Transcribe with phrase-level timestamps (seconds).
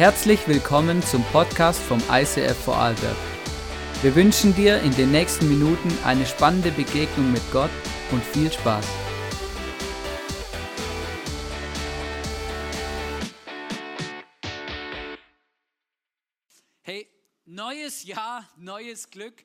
[0.00, 3.18] Herzlich willkommen zum Podcast vom ICF Vorarlberg.
[4.00, 7.68] Wir wünschen dir in den nächsten Minuten eine spannende Begegnung mit Gott
[8.10, 8.86] und viel Spaß.
[16.80, 17.06] Hey,
[17.44, 19.44] neues Jahr, neues Glück.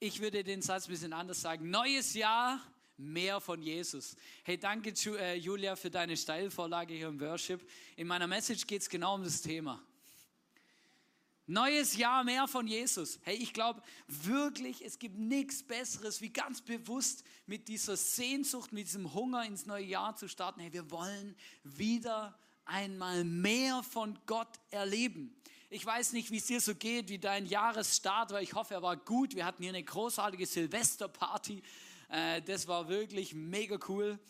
[0.00, 1.70] Ich würde den Satz ein bisschen anders sagen.
[1.70, 2.60] Neues Jahr,
[2.96, 4.16] mehr von Jesus.
[4.42, 7.60] Hey, danke äh, Julia für deine Steilvorlage hier im Worship.
[7.94, 9.80] In meiner Message geht es genau um das Thema.
[11.48, 13.18] Neues Jahr mehr von Jesus.
[13.22, 18.86] Hey, ich glaube wirklich, es gibt nichts Besseres, wie ganz bewusst mit dieser Sehnsucht, mit
[18.86, 20.60] diesem Hunger ins neue Jahr zu starten.
[20.60, 21.34] Hey, wir wollen
[21.64, 25.34] wieder einmal mehr von Gott erleben.
[25.68, 28.40] Ich weiß nicht, wie es dir so geht, wie dein Jahresstart war.
[28.40, 29.34] Ich hoffe, er war gut.
[29.34, 31.60] Wir hatten hier eine großartige Silvesterparty.
[32.08, 34.20] Äh, das war wirklich mega cool.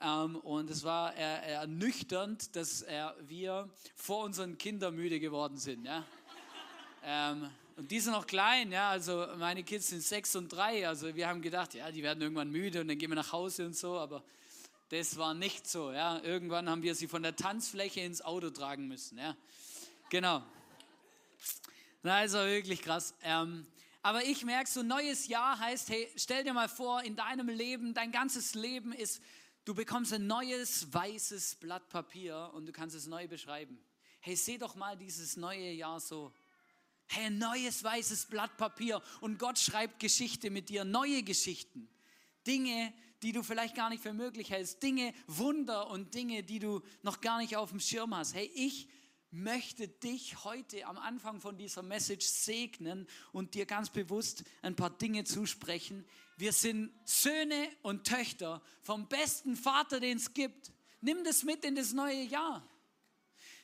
[0.00, 2.86] Ähm, und es war ernüchternd, dass
[3.26, 5.86] wir vor unseren Kindern müde geworden sind.
[7.04, 11.14] Ähm, und die sind noch klein, ja, also meine Kids sind sechs und drei, also
[11.14, 13.76] wir haben gedacht, ja, die werden irgendwann müde und dann gehen wir nach Hause und
[13.76, 14.22] so, aber
[14.90, 16.20] das war nicht so, ja.
[16.20, 19.36] Irgendwann haben wir sie von der Tanzfläche ins Auto tragen müssen, ja.
[20.10, 20.42] Genau.
[22.02, 23.14] Na, ist wirklich krass.
[23.22, 23.66] Ähm,
[24.02, 27.94] aber ich merke, so neues Jahr heißt, hey, stell dir mal vor, in deinem Leben,
[27.94, 29.22] dein ganzes Leben ist,
[29.64, 33.78] du bekommst ein neues weißes Blatt Papier und du kannst es neu beschreiben.
[34.20, 36.32] Hey, seh doch mal dieses neue Jahr so.
[37.14, 41.86] Hey, neues weißes Blatt Papier und Gott schreibt Geschichte mit dir, neue Geschichten.
[42.46, 42.90] Dinge,
[43.22, 44.82] die du vielleicht gar nicht für möglich hältst.
[44.82, 48.34] Dinge, Wunder und Dinge, die du noch gar nicht auf dem Schirm hast.
[48.34, 48.88] Hey, ich
[49.30, 54.88] möchte dich heute am Anfang von dieser Message segnen und dir ganz bewusst ein paar
[54.88, 56.06] Dinge zusprechen.
[56.38, 60.72] Wir sind Söhne und Töchter vom besten Vater, den es gibt.
[61.02, 62.66] Nimm das mit in das neue Jahr.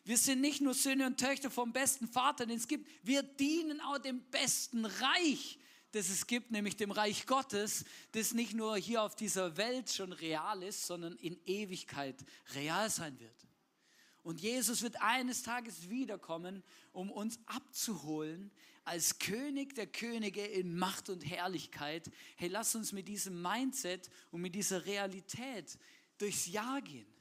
[0.08, 2.88] Wir sind nicht nur Söhne und Töchter vom besten Vater, den es gibt.
[3.02, 5.58] Wir dienen auch dem besten Reich,
[5.92, 10.12] das es gibt, nämlich dem Reich Gottes, das nicht nur hier auf dieser Welt schon
[10.12, 12.24] real ist, sondern in Ewigkeit
[12.54, 13.36] real sein wird.
[14.22, 16.62] Und Jesus wird eines Tages wiederkommen,
[16.92, 18.50] um uns abzuholen
[18.84, 22.10] als König der Könige in Macht und Herrlichkeit.
[22.36, 25.78] Hey, lass uns mit diesem Mindset und mit dieser Realität
[26.16, 27.17] durchs Jahr gehen.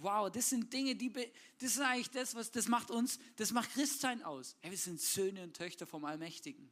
[0.00, 3.70] Wow, das sind Dinge, die, das ist eigentlich das, was, das macht uns, das macht
[3.72, 4.56] Christsein aus.
[4.60, 6.70] Hey, wir sind Söhne und Töchter vom Allmächtigen.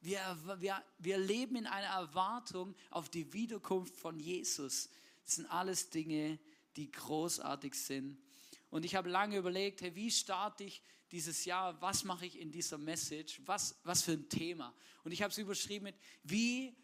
[0.00, 4.90] Wir, wir, wir leben in einer Erwartung auf die Wiederkunft von Jesus.
[5.24, 6.38] Das sind alles Dinge,
[6.76, 8.18] die großartig sind.
[8.68, 11.80] Und ich habe lange überlegt, hey, wie starte ich dieses Jahr?
[11.80, 13.40] Was mache ich in dieser Message?
[13.46, 14.74] Was, was für ein Thema?
[15.04, 16.76] Und ich habe es überschrieben mit, wie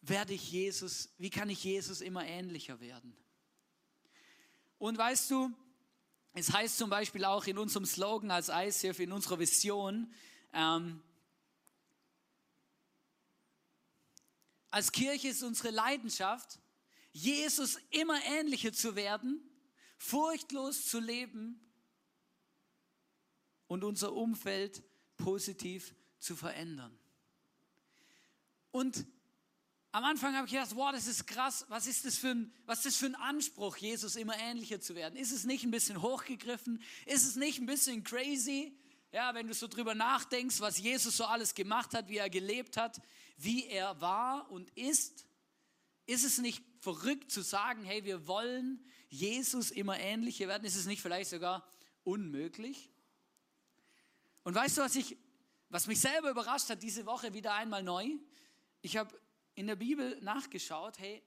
[0.00, 3.14] werde ich Jesus, wie kann ich Jesus immer ähnlicher werden?
[4.82, 5.48] Und weißt du,
[6.32, 10.12] es heißt zum Beispiel auch in unserem Slogan als ICF, in unserer Vision,
[10.52, 11.00] ähm,
[14.70, 16.58] als Kirche ist unsere Leidenschaft,
[17.12, 19.40] Jesus immer ähnlicher zu werden,
[19.98, 21.60] furchtlos zu leben
[23.68, 24.82] und unser Umfeld
[25.16, 26.98] positiv zu verändern.
[28.72, 29.06] Und
[29.94, 32.78] am Anfang habe ich gedacht, wow, das ist krass, was ist das, für ein, was
[32.78, 35.16] ist das für ein Anspruch, Jesus immer ähnlicher zu werden?
[35.16, 36.82] Ist es nicht ein bisschen hochgegriffen?
[37.04, 38.74] Ist es nicht ein bisschen crazy?
[39.12, 42.78] Ja, wenn du so drüber nachdenkst, was Jesus so alles gemacht hat, wie er gelebt
[42.78, 43.02] hat,
[43.36, 45.26] wie er war und ist,
[46.06, 50.64] ist es nicht verrückt zu sagen, hey, wir wollen Jesus immer ähnlicher werden?
[50.64, 51.70] Ist es nicht vielleicht sogar
[52.02, 52.90] unmöglich?
[54.42, 55.18] Und weißt du, was, ich,
[55.68, 58.08] was mich selber überrascht hat diese Woche wieder einmal neu?
[58.80, 59.14] Ich habe
[59.54, 61.22] in der Bibel nachgeschaut, hey,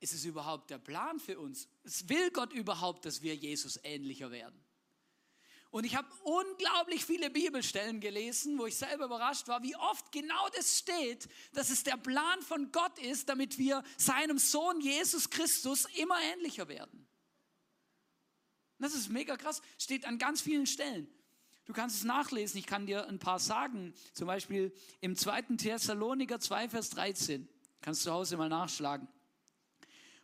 [0.00, 1.68] ist es überhaupt der Plan für uns?
[2.08, 4.64] Will Gott überhaupt, dass wir Jesus ähnlicher werden?
[5.70, 10.48] Und ich habe unglaublich viele Bibelstellen gelesen, wo ich selber überrascht war, wie oft genau
[10.50, 15.86] das steht, dass es der Plan von Gott ist, damit wir seinem Sohn Jesus Christus
[15.96, 17.08] immer ähnlicher werden.
[18.78, 21.08] Das ist mega krass, steht an ganz vielen Stellen.
[21.64, 23.94] Du kannst es nachlesen, ich kann dir ein paar sagen.
[24.12, 25.42] Zum Beispiel im 2.
[25.56, 27.48] Thessaloniker 2, Vers 13.
[27.80, 29.08] Kannst du zu Hause mal nachschlagen.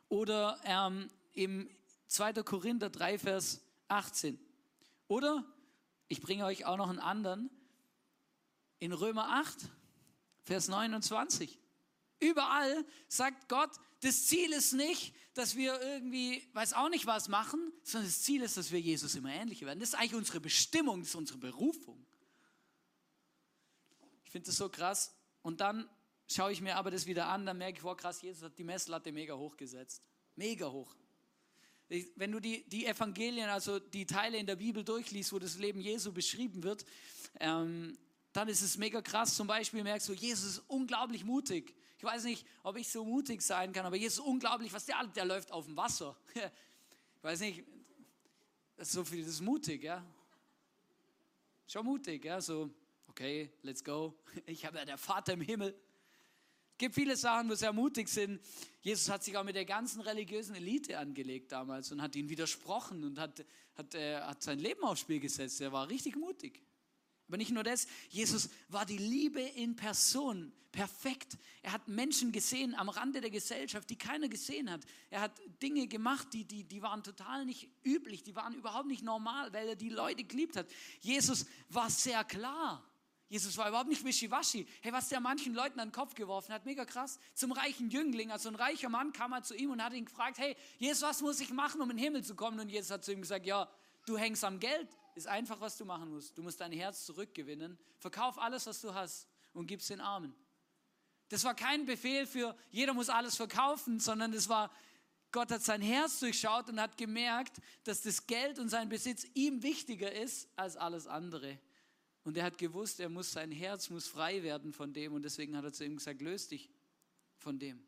[0.09, 1.71] Oder ähm, im
[2.09, 2.43] 2.
[2.43, 4.39] Korinther 3, Vers 18.
[5.09, 5.45] Oder
[6.09, 7.51] ich bringe euch auch noch einen anderen.
[8.79, 9.57] In Römer 8,
[10.43, 11.60] Vers 29.
[12.21, 13.71] Überall sagt Gott,
[14.01, 18.43] das Ziel ist nicht, dass wir irgendwie, weiß auch nicht was machen, sondern das Ziel
[18.43, 19.81] ist, dass wir Jesus immer ähnlicher werden.
[19.81, 22.05] Das ist eigentlich unsere Bestimmung, das ist unsere Berufung.
[24.25, 25.15] Ich finde das so krass.
[25.43, 25.89] Und dann
[26.29, 28.65] schaue ich mir aber das wieder an, dann merke ich, wow, krass, Jesus hat die
[28.65, 30.03] Messlatte mega hoch gesetzt.
[30.37, 30.95] Mega hoch.
[31.89, 35.81] Wenn du die, die Evangelien, also die Teile in der Bibel durchliest, wo das Leben
[35.81, 36.85] Jesu beschrieben wird,
[37.41, 37.99] ähm,
[38.33, 39.35] dann ist es mega krass.
[39.35, 41.75] Zum Beispiel merkst du, Jesus ist unglaublich mutig.
[42.01, 45.07] Ich weiß nicht, ob ich so mutig sein kann, aber Jesus ist unglaublich, was der,
[45.15, 46.17] der läuft auf dem Wasser.
[47.19, 47.63] Ich weiß nicht,
[48.79, 50.03] das ist so viel, das ist mutig, ja.
[51.67, 52.71] Schon mutig, ja, so,
[53.09, 54.15] okay, let's go.
[54.47, 55.79] Ich habe ja der Vater im Himmel.
[56.73, 58.41] Es gibt viele Sachen, wo sehr mutig sind.
[58.81, 63.05] Jesus hat sich auch mit der ganzen religiösen Elite angelegt damals und hat ihnen widersprochen
[63.05, 63.45] und hat,
[63.75, 65.61] hat, äh, hat sein Leben aufs Spiel gesetzt.
[65.61, 66.63] Er war richtig mutig.
[67.31, 71.39] Aber nicht nur das, Jesus war die Liebe in Person, perfekt.
[71.63, 74.81] Er hat Menschen gesehen am Rande der Gesellschaft, die keiner gesehen hat.
[75.11, 79.05] Er hat Dinge gemacht, die, die, die waren total nicht üblich, die waren überhaupt nicht
[79.05, 80.67] normal, weil er die Leute geliebt hat.
[80.99, 82.85] Jesus war sehr klar.
[83.29, 84.67] Jesus war überhaupt nicht wischiwaschi.
[84.81, 87.21] Hey, was der manchen Leuten an den Kopf geworfen hat, mega krass.
[87.35, 90.39] Zum reichen Jüngling, also ein reicher Mann kam er zu ihm und hat ihn gefragt,
[90.39, 92.59] hey, Jesus, was muss ich machen, um in den Himmel zu kommen?
[92.59, 93.71] Und Jesus hat zu ihm gesagt, ja,
[94.05, 96.37] du hängst am Geld ist einfach, was du machen musst.
[96.37, 97.79] Du musst dein Herz zurückgewinnen.
[97.99, 100.35] Verkauf alles, was du hast und gib es den Armen.
[101.29, 104.71] Das war kein Befehl für jeder muss alles verkaufen, sondern das war,
[105.31, 109.63] Gott hat sein Herz durchschaut und hat gemerkt, dass das Geld und sein Besitz ihm
[109.63, 111.59] wichtiger ist als alles andere.
[112.25, 115.57] Und er hat gewusst, er muss sein Herz muss frei werden von dem und deswegen
[115.57, 116.69] hat er zu ihm gesagt, löst dich
[117.39, 117.83] von dem.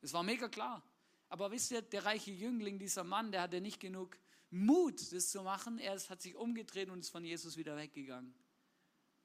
[0.00, 0.82] Das war mega klar.
[1.28, 4.16] Aber wisst ihr, der reiche Jüngling, dieser Mann, der hatte nicht genug
[4.52, 5.78] Mut, das zu machen.
[5.78, 8.34] Er hat sich umgedreht und ist von Jesus wieder weggegangen.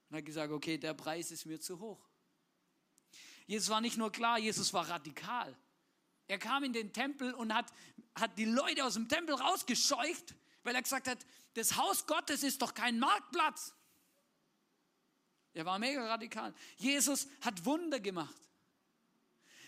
[0.10, 2.08] Und hat gesagt, okay, der Preis ist mir zu hoch.
[3.46, 5.56] Jesus war nicht nur klar, Jesus war radikal.
[6.28, 7.72] Er kam in den Tempel und hat,
[8.16, 10.34] hat die Leute aus dem Tempel rausgescheucht,
[10.64, 13.74] weil er gesagt hat, das Haus Gottes ist doch kein Marktplatz.
[15.54, 16.54] Er war mega radikal.
[16.78, 18.42] Jesus hat Wunder gemacht.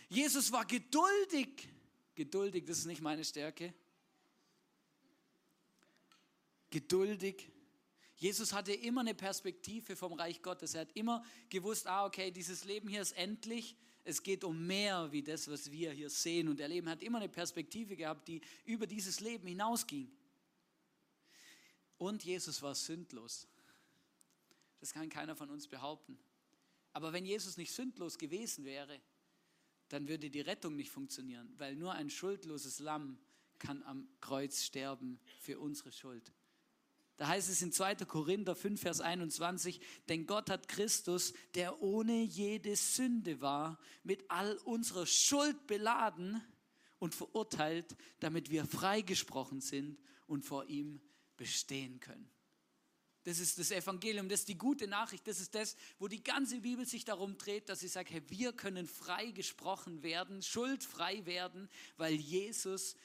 [0.07, 1.67] Jesus war geduldig.
[2.15, 3.73] Geduldig, das ist nicht meine Stärke
[6.69, 7.51] geduldig.
[8.15, 10.73] Jesus hatte immer eine Perspektive vom Reich Gottes.
[10.73, 13.75] Er hat immer gewusst, ah, okay, dieses Leben hier ist endlich.
[14.03, 16.87] Es geht um mehr wie das, was wir hier sehen und erleben.
[16.87, 20.11] Er hat immer eine Perspektive gehabt, die über dieses Leben hinausging.
[21.97, 23.47] Und Jesus war sündlos.
[24.79, 26.17] Das kann keiner von uns behaupten.
[26.93, 28.99] Aber wenn Jesus nicht sündlos gewesen wäre,
[29.89, 33.17] dann würde die Rettung nicht funktionieren, weil nur ein schuldloses Lamm
[33.57, 36.31] kann am Kreuz sterben für unsere Schuld.
[37.19, 37.95] Da heißt es in 2.
[38.05, 44.55] Korinther 5, Vers 21, denn Gott hat Christus, der ohne jede Sünde war, mit all
[44.59, 46.41] unserer Schuld beladen
[46.97, 51.01] und verurteilt, damit wir freigesprochen sind und vor ihm
[51.35, 52.31] bestehen können.
[53.25, 56.61] Das ist das Evangelium, das ist die gute Nachricht, das ist das, wo die ganze
[56.61, 61.67] Bibel sich darum dreht, dass sie sagt, hey, wir können frei gesprochen werden, schuldfrei werden,
[61.97, 62.95] weil Jesus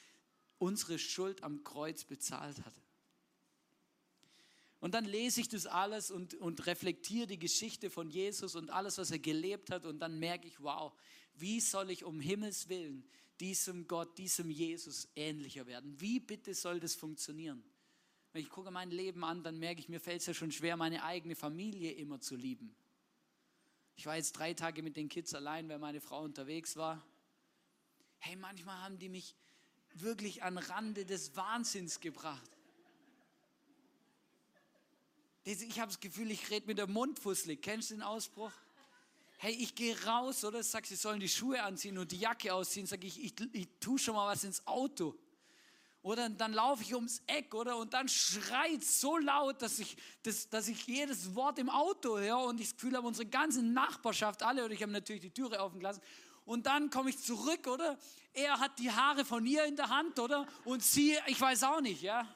[0.57, 2.84] unsere Schuld am Kreuz bezahlt hat.
[4.85, 8.99] Und dann lese ich das alles und, und reflektiere die Geschichte von Jesus und alles,
[8.99, 9.83] was er gelebt hat.
[9.83, 10.93] Und dann merke ich, wow,
[11.33, 13.03] wie soll ich um Himmels willen
[13.39, 15.99] diesem Gott, diesem Jesus ähnlicher werden?
[15.99, 17.63] Wie bitte soll das funktionieren?
[18.31, 20.77] Wenn ich gucke mein Leben an, dann merke ich, mir fällt es ja schon schwer,
[20.77, 22.75] meine eigene Familie immer zu lieben.
[23.95, 27.03] Ich war jetzt drei Tage mit den Kids allein, weil meine Frau unterwegs war.
[28.19, 29.35] Hey, manchmal haben die mich
[29.95, 32.54] wirklich an Rande des Wahnsinns gebracht.
[35.47, 37.61] Ich habe das Gefühl, ich rede mit der Mund fusselig.
[37.61, 38.51] Kennst du den Ausbruch?
[39.37, 40.63] Hey, ich gehe raus, oder?
[40.63, 42.87] Sag, sie sollen die Schuhe anziehen und die Jacke ausziehen.
[42.87, 45.15] Sag ich, ich, ich tue schon mal was ins Auto.
[46.01, 47.77] Oder dann laufe ich ums Eck, oder?
[47.77, 52.39] Und dann schreit so laut, dass ich, dass, dass ich jedes Wort im Auto höre
[52.39, 55.59] und ich das Gefühl habe, unsere ganze Nachbarschaft, alle, oder ich habe natürlich die Türe
[55.59, 56.01] offen gelassen.
[56.45, 57.99] Und dann komme ich zurück, oder?
[58.33, 60.47] Er hat die Haare von ihr in der Hand, oder?
[60.63, 62.27] Und sie, ich weiß auch nicht, ja?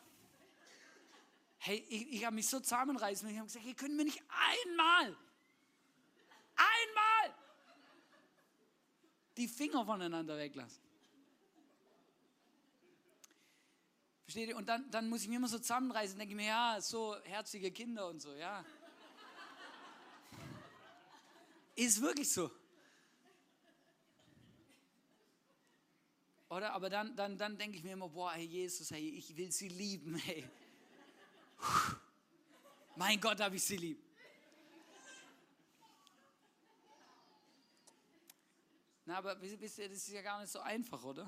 [1.59, 4.21] Hey, ich, ich habe mich so zusammenreißen und ich habe gesagt, ihr könnt mir nicht
[4.29, 5.17] einmal,
[6.55, 7.35] einmal
[9.35, 10.81] die Finger voneinander weglassen.
[14.23, 14.55] Versteht ihr?
[14.55, 17.71] Und dann, dann muss ich mir immer so zusammenreißen und denke mir, ja, so herzige
[17.71, 18.63] Kinder und so, ja.
[21.75, 22.51] Ist wirklich so.
[26.49, 26.73] Oder?
[26.73, 29.67] Aber dann, dann, dann denke ich mir immer, boah, hey Jesus, hey, ich will sie
[29.67, 30.49] lieben, hey.
[32.95, 34.03] Mein Gott, habe ich sie lieb.
[39.05, 41.23] Na, aber wisst ihr, das ist ja gar nicht so einfach, oder?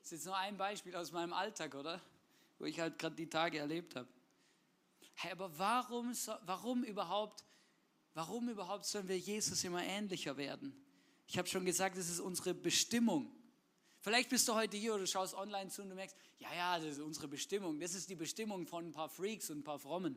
[0.00, 2.00] Das ist jetzt nur ein Beispiel aus meinem Alltag, oder?
[2.58, 4.08] Wo ich halt gerade die Tage erlebt habe.
[5.14, 7.44] Hey, aber warum, warum überhaupt,
[8.14, 10.74] warum überhaupt sollen wir Jesus immer ähnlicher werden?
[11.28, 13.35] Ich habe schon gesagt, es ist unsere Bestimmung.
[14.06, 16.92] Vielleicht bist du heute hier oder schaust online zu und du merkst, ja, ja, das
[16.92, 17.80] ist unsere Bestimmung.
[17.80, 20.16] Das ist die Bestimmung von ein paar Freaks und ein paar Frommen.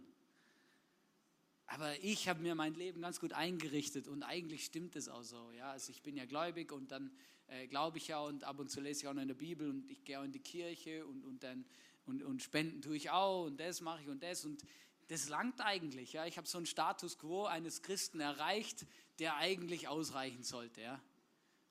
[1.66, 5.52] Aber ich habe mir mein Leben ganz gut eingerichtet und eigentlich stimmt es auch so.
[5.54, 5.72] Ja?
[5.72, 7.10] Also ich bin ja gläubig und dann
[7.48, 9.68] äh, glaube ich ja und ab und zu lese ich auch noch in der Bibel
[9.68, 11.66] und ich gehe auch in die Kirche und, und dann
[12.06, 14.62] und, und spenden tue ich auch und das mache ich und das und
[15.08, 16.14] das langt eigentlich.
[16.14, 16.28] Ja?
[16.28, 18.86] Ich habe so einen Status quo eines Christen erreicht,
[19.18, 20.80] der eigentlich ausreichen sollte.
[20.80, 21.02] Ja?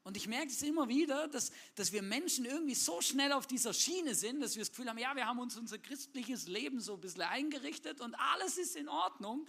[0.08, 3.74] Und ich merke es immer wieder, dass, dass wir Menschen irgendwie so schnell auf dieser
[3.74, 6.94] Schiene sind, dass wir das Gefühl haben, ja, wir haben uns unser christliches Leben so
[6.94, 9.46] ein bisschen eingerichtet und alles ist in Ordnung.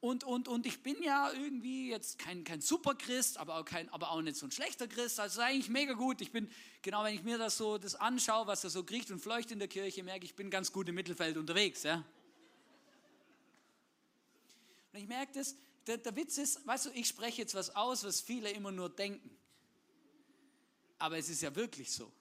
[0.00, 4.10] Und, und, und ich bin ja irgendwie jetzt kein, kein Superchrist, aber auch, kein, aber
[4.10, 5.20] auch nicht so ein schlechter Christ.
[5.20, 6.20] Also eigentlich mega gut.
[6.20, 6.50] Ich bin,
[6.82, 9.60] genau wenn ich mir das so das anschaue, was da so kriecht und fleucht in
[9.60, 11.84] der Kirche, merke ich, bin ganz gut im Mittelfeld unterwegs.
[11.84, 12.04] Ja?
[14.92, 15.54] Und ich merke das,
[15.86, 18.88] der, der Witz ist, weißt du, ich spreche jetzt was aus, was viele immer nur
[18.88, 19.36] denken.
[21.00, 22.12] Aber es ist ja wirklich so.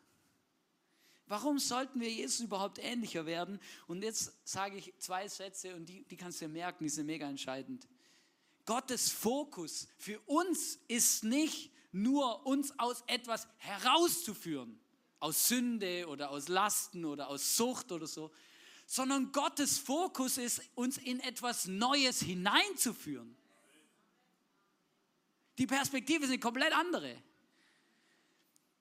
[1.28, 3.60] Warum sollten wir Jesus überhaupt ähnlicher werden?
[3.86, 7.06] Und jetzt sage ich zwei Sätze und die, die kannst du dir merken, die sind
[7.06, 7.88] mega entscheidend.
[8.66, 14.80] Gottes Fokus für uns ist nicht nur uns aus etwas herauszuführen,
[15.20, 18.32] aus Sünde oder aus Lasten oder aus Sucht oder so,
[18.88, 23.36] sondern Gottes Fokus ist, uns in etwas Neues hineinzuführen.
[25.58, 27.22] Die Perspektive ist eine komplett andere.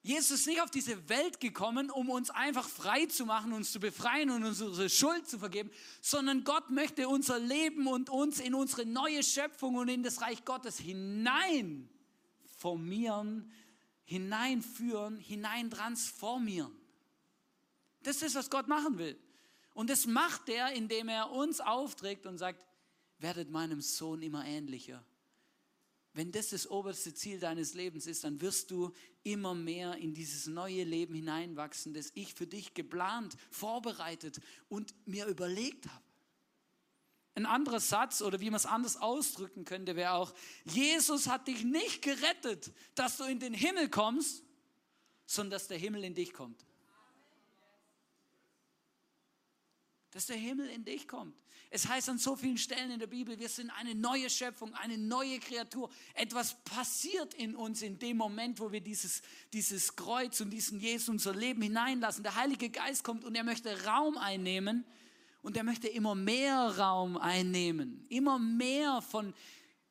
[0.02, 3.80] Jesus ist nicht auf diese Welt gekommen, um uns einfach frei zu machen, uns zu
[3.80, 8.86] befreien und unsere Schuld zu vergeben, sondern Gott möchte unser Leben und uns in unsere
[8.86, 11.88] neue Schöpfung und in das Reich Gottes hinein
[12.56, 13.52] formieren,
[14.04, 16.72] hineinführen, hinein transformieren.
[18.04, 19.18] Das ist, was Gott machen will.
[19.74, 22.64] Und das macht er, indem er uns aufträgt und sagt,
[23.18, 25.04] werdet meinem Sohn immer ähnlicher
[26.18, 28.92] wenn das das oberste Ziel deines Lebens ist, dann wirst du
[29.32, 35.26] immer mehr in dieses neue Leben hineinwachsen, das ich für dich geplant, vorbereitet und mir
[35.26, 36.04] überlegt habe.
[37.34, 41.62] Ein anderer Satz oder wie man es anders ausdrücken könnte, wäre auch, Jesus hat dich
[41.62, 44.42] nicht gerettet, dass du in den Himmel kommst,
[45.24, 46.67] sondern dass der Himmel in dich kommt.
[50.18, 51.32] Dass der Himmel in dich kommt.
[51.70, 54.98] Es heißt an so vielen Stellen in der Bibel, wir sind eine neue Schöpfung, eine
[54.98, 55.88] neue Kreatur.
[56.12, 59.22] Etwas passiert in uns in dem Moment, wo wir dieses,
[59.52, 62.24] dieses Kreuz und diesen Jesus unser Leben hineinlassen.
[62.24, 64.84] Der Heilige Geist kommt und er möchte Raum einnehmen
[65.42, 68.04] und er möchte immer mehr Raum einnehmen.
[68.08, 69.32] Immer mehr von,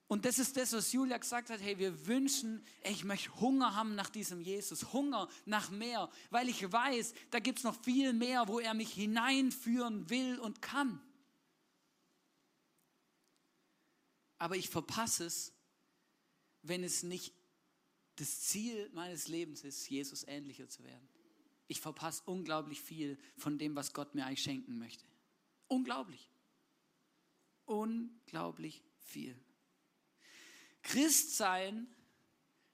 [0.08, 3.76] und das ist das, was Julia gesagt hat, hey, wir wünschen, ey, ich möchte Hunger
[3.76, 8.14] haben nach diesem Jesus, Hunger nach mehr, weil ich weiß, da gibt es noch viel
[8.14, 11.02] mehr, wo er mich hineinführen will und kann.
[14.38, 15.54] aber ich verpasse es,
[16.62, 17.34] wenn es nicht
[18.16, 21.08] das Ziel meines Lebens ist, Jesus ähnlicher zu werden.
[21.68, 25.06] Ich verpasse unglaublich viel von dem, was Gott mir eigentlich schenken möchte.
[25.68, 26.30] Unglaublich.
[27.66, 29.38] Unglaublich viel.
[30.88, 31.88] Christsein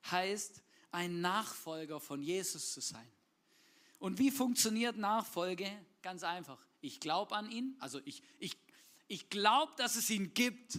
[0.09, 3.11] heißt, ein Nachfolger von Jesus zu sein.
[3.99, 5.69] Und wie funktioniert Nachfolge?
[6.01, 6.63] Ganz einfach.
[6.81, 8.55] Ich glaube an ihn, also ich, ich,
[9.07, 10.77] ich glaube, dass es ihn gibt.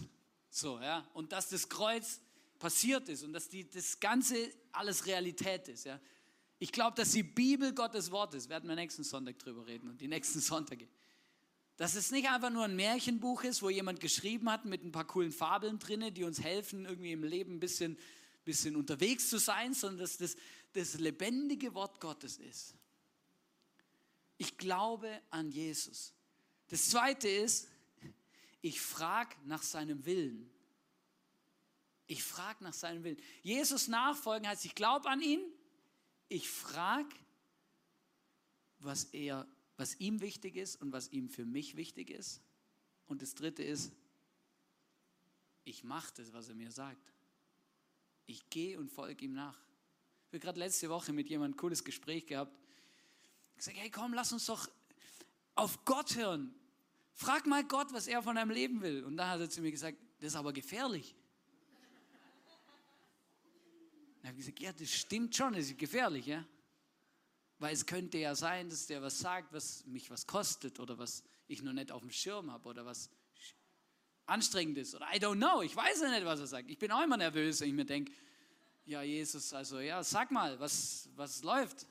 [0.49, 1.05] So, ja.
[1.13, 2.21] Und dass das Kreuz
[2.59, 5.85] passiert ist und dass die, das Ganze alles Realität ist.
[5.85, 5.99] Ja.
[6.59, 8.47] Ich glaube, dass die Bibel Gottes Wort ist.
[8.47, 10.87] Werden wir nächsten Sonntag drüber reden und die nächsten Sonntage.
[11.77, 15.05] Dass es nicht einfach nur ein Märchenbuch ist, wo jemand geschrieben hat mit ein paar
[15.05, 17.97] coolen Fabeln drin, die uns helfen, irgendwie im Leben ein bisschen,
[18.45, 20.37] bisschen unterwegs zu sein, sondern dass das
[20.75, 22.75] das lebendige Wort Gottes ist.
[24.37, 26.13] Ich glaube an Jesus.
[26.67, 27.69] Das zweite ist,
[28.61, 30.49] ich frage nach seinem Willen.
[32.07, 33.21] Ich frage nach seinem Willen.
[33.41, 35.41] Jesus nachfolgen heißt, ich glaube an ihn.
[36.27, 37.15] Ich frage,
[38.79, 42.41] was, er, was ihm wichtig ist und was ihm für mich wichtig ist.
[43.07, 43.91] Und das dritte ist,
[45.63, 47.13] ich mache das, was er mir sagt.
[48.27, 49.57] Ich gehe und folge ihm nach.
[50.27, 52.55] Ich habe gerade letzte Woche mit jemandem ein cooles Gespräch gehabt.
[53.57, 54.69] Ich sage, hey komm, lass uns doch
[55.55, 56.53] auf Gott hören.
[57.13, 59.03] Frag mal Gott, was er von deinem Leben will.
[59.03, 61.15] Und dann hat er zu mir gesagt, das ist aber gefährlich.
[64.21, 66.45] Dann habe ich gesagt, ja, das stimmt schon, das ist gefährlich, ja.
[67.59, 71.23] Weil es könnte ja sein, dass der was sagt, was mich was kostet oder was
[71.47, 73.09] ich noch nicht auf dem Schirm habe oder was
[74.25, 76.69] anstrengend ist oder I don't know, ich weiß ja nicht, was er sagt.
[76.69, 78.11] Ich bin auch immer nervös, wenn ich mir denke,
[78.85, 81.87] ja, Jesus, also ja, sag mal, was, was läuft?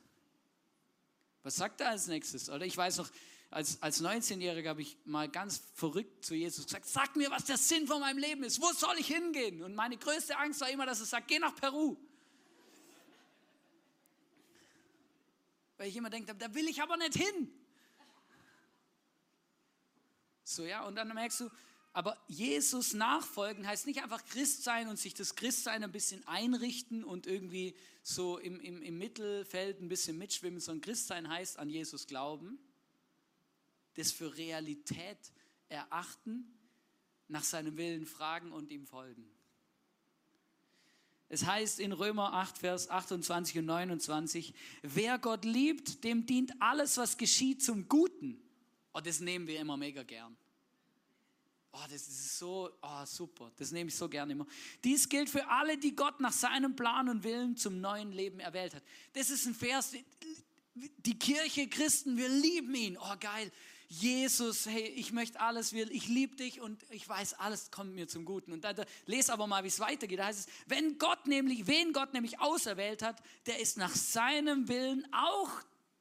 [1.42, 2.48] Was sagt er als nächstes?
[2.48, 3.10] Oder ich weiß noch,
[3.50, 7.56] als, als 19-Jähriger habe ich mal ganz verrückt zu Jesus gesagt, sag mir, was der
[7.56, 8.60] Sinn von meinem Leben ist.
[8.60, 9.62] Wo soll ich hingehen?
[9.62, 11.96] Und meine größte Angst war immer, dass er sagt, geh nach Peru.
[15.76, 17.52] Weil ich immer denke, da will ich aber nicht hin.
[20.44, 21.50] So, ja, und dann merkst du,
[21.94, 27.04] aber Jesus nachfolgen heißt nicht einfach Christ sein und sich das Christsein ein bisschen einrichten
[27.04, 32.06] und irgendwie so im, im, im Mittelfeld ein bisschen mitschwimmen, sondern Christsein heißt an Jesus
[32.06, 32.58] glauben,
[33.94, 35.32] das für Realität
[35.68, 36.52] erachten,
[37.28, 39.33] nach seinem Willen fragen und ihm folgen.
[41.28, 46.96] Es heißt in Römer 8, Vers 28 und 29, wer Gott liebt, dem dient alles,
[46.96, 48.40] was geschieht, zum Guten.
[48.92, 50.36] Oh, das nehmen wir immer mega gern.
[51.72, 53.50] Oh, das ist so oh, super.
[53.56, 54.46] Das nehme ich so gerne immer.
[54.84, 58.74] Dies gilt für alle, die Gott nach seinem Plan und Willen zum neuen Leben erwählt
[58.74, 58.84] hat.
[59.12, 59.92] Das ist ein Vers,
[60.74, 62.96] die Kirche, Christen, wir lieben ihn.
[62.96, 63.50] Oh, geil.
[63.88, 68.24] Jesus, hey, ich möchte alles, ich liebe dich und ich weiß, alles kommt mir zum
[68.24, 68.52] Guten.
[68.52, 70.18] Und da, da lese aber mal, wie es weitergeht.
[70.18, 74.68] Da heißt es, wenn Gott nämlich, wen Gott nämlich auserwählt hat, der ist nach seinem
[74.68, 75.50] Willen auch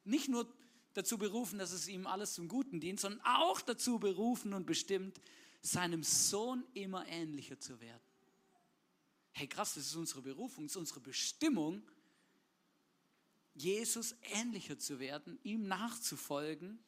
[0.04, 0.46] nicht nur
[0.94, 5.20] dazu berufen, dass es ihm alles zum Guten dient, sondern auch dazu berufen und bestimmt,
[5.60, 8.02] seinem Sohn immer ähnlicher zu werden.
[9.32, 11.82] Hey, krass, das ist unsere Berufung, das ist unsere Bestimmung,
[13.54, 16.78] Jesus ähnlicher zu werden, ihm nachzufolgen.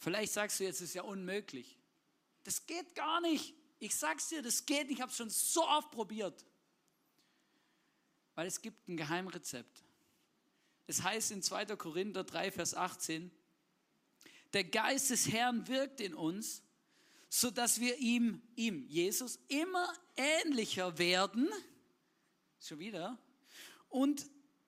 [0.00, 1.78] Vielleicht sagst du jetzt, es ist ja unmöglich.
[2.44, 3.54] Das geht gar nicht.
[3.78, 4.96] Ich sag's dir, das geht nicht.
[4.96, 6.44] Ich habe es schon so oft probiert.
[8.34, 9.84] Weil es gibt ein Geheimrezept.
[10.86, 11.76] Es heißt in 2.
[11.76, 13.30] Korinther 3, Vers 18,
[14.54, 16.62] der Geist des Herrn wirkt in uns,
[17.28, 21.48] sodass wir ihm, ihm, Jesus, immer ähnlicher werden,
[22.58, 23.18] schon wieder,
[23.88, 24.26] und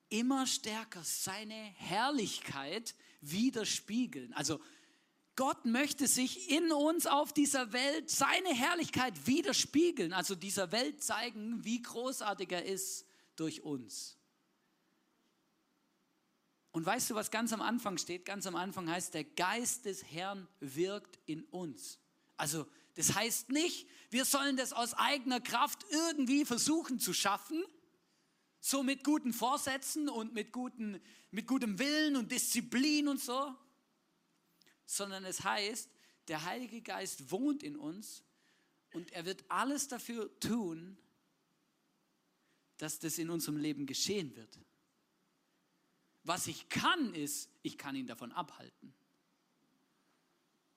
[0.09, 4.31] immer stärker seine Herrlichkeit widerspiegeln.
[4.33, 4.61] Also
[5.35, 11.63] Gott möchte sich in uns auf dieser Welt seine Herrlichkeit widerspiegeln, also dieser Welt zeigen,
[11.63, 14.17] wie großartig er ist durch uns.
[16.71, 18.25] Und weißt du, was ganz am Anfang steht?
[18.25, 21.99] Ganz am Anfang heißt, der Geist des Herrn wirkt in uns.
[22.35, 27.63] Also das heißt nicht, wir sollen das aus eigener Kraft irgendwie versuchen zu schaffen,
[28.59, 33.55] so mit guten Vorsätzen und mit, guten, mit gutem Willen und Disziplin und so,
[34.85, 35.89] sondern es heißt,
[36.27, 38.23] der Heilige Geist wohnt in uns
[38.93, 40.97] und er wird alles dafür tun,
[42.77, 44.59] dass das in unserem Leben geschehen wird.
[46.23, 48.93] Was ich kann, ist, ich kann ihn davon abhalten.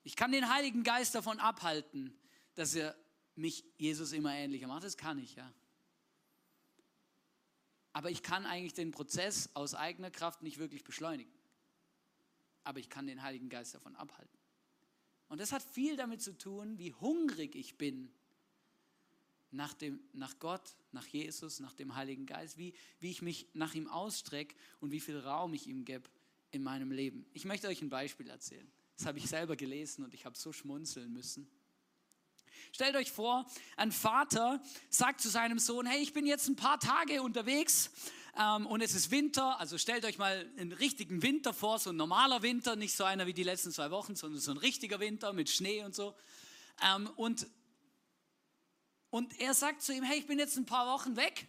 [0.03, 2.17] Ich kann den Heiligen Geist davon abhalten,
[2.55, 2.97] dass er
[3.35, 4.85] mich Jesus immer ähnlicher macht.
[4.85, 5.53] Das kann ich, ja.
[7.93, 11.33] Aber ich kann eigentlich den Prozess aus eigener Kraft nicht wirklich beschleunigen.
[12.67, 14.39] Aber ich kann den Heiligen Geist davon abhalten.
[15.29, 18.13] Und das hat viel damit zu tun, wie hungrig ich bin
[19.53, 23.75] nach, dem, nach Gott, nach Jesus, nach dem Heiligen Geist, wie, wie ich mich nach
[23.75, 26.11] ihm ausstrecke und wie viel Raum ich ihm gebe
[26.51, 27.25] in meinem Leben.
[27.35, 28.69] Ich möchte euch ein Beispiel erzählen.
[28.97, 31.49] Das habe ich selber gelesen und ich habe so schmunzeln müssen.
[32.73, 36.81] Stellt euch vor, ein Vater sagt zu seinem Sohn, hey, ich bin jetzt ein paar
[36.81, 37.93] Tage unterwegs
[38.39, 41.97] ähm, und es ist Winter, also stellt euch mal einen richtigen Winter vor, so ein
[41.97, 45.33] normaler Winter, nicht so einer wie die letzten zwei Wochen, sondern so ein richtiger Winter
[45.33, 46.15] mit Schnee und so.
[46.83, 47.47] Ähm, und
[49.11, 51.49] und er sagt zu ihm, hey, ich bin jetzt ein paar Wochen weg.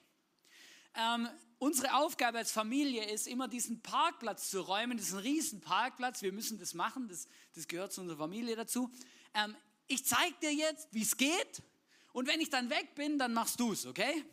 [0.95, 1.27] Ähm,
[1.59, 4.97] unsere Aufgabe als Familie ist immer diesen Parkplatz zu räumen.
[4.97, 6.21] Das ist ein riesen Parkplatz.
[6.21, 7.09] Wir müssen das machen.
[7.09, 8.89] Das, das gehört zu unserer Familie dazu.
[9.33, 9.55] Ähm,
[9.87, 11.61] ich zeige dir jetzt, wie es geht.
[12.13, 14.23] Und wenn ich dann weg bin, dann machst du es, okay?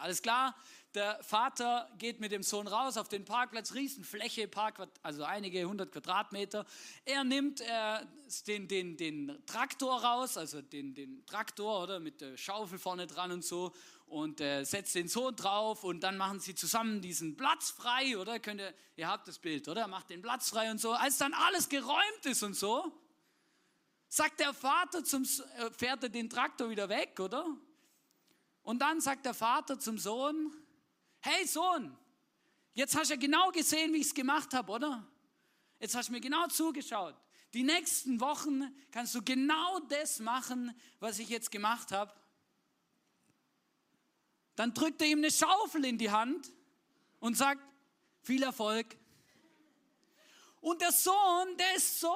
[0.00, 0.54] Alles klar?
[0.94, 5.92] Der Vater geht mit dem Sohn raus auf den Parkplatz, Riesenfläche, Park, also einige hundert
[5.92, 6.66] Quadratmeter.
[7.04, 8.00] Er nimmt äh,
[8.48, 13.30] den, den, den Traktor raus, also den, den Traktor oder mit der Schaufel vorne dran
[13.30, 13.72] und so
[14.06, 18.40] und äh, setzt den Sohn drauf und dann machen sie zusammen diesen Platz frei, oder?
[18.40, 19.86] Könnt ihr, ihr habt das Bild, oder?
[19.86, 20.92] Macht den Platz frei und so.
[20.92, 22.90] Als dann alles geräumt ist und so,
[24.08, 27.46] sagt der Vater zum, äh, fährt er den Traktor wieder weg, oder?
[28.62, 30.52] Und dann sagt der Vater zum Sohn,
[31.20, 31.96] hey Sohn,
[32.74, 35.06] jetzt hast du ja genau gesehen, wie ich es gemacht habe, oder?
[35.78, 37.14] Jetzt hast du mir genau zugeschaut.
[37.52, 42.12] Die nächsten Wochen kannst du genau das machen, was ich jetzt gemacht habe.
[44.54, 46.52] Dann drückt er ihm eine Schaufel in die Hand
[47.18, 47.62] und sagt,
[48.22, 48.96] viel Erfolg.
[50.60, 52.14] Und der Sohn, der ist so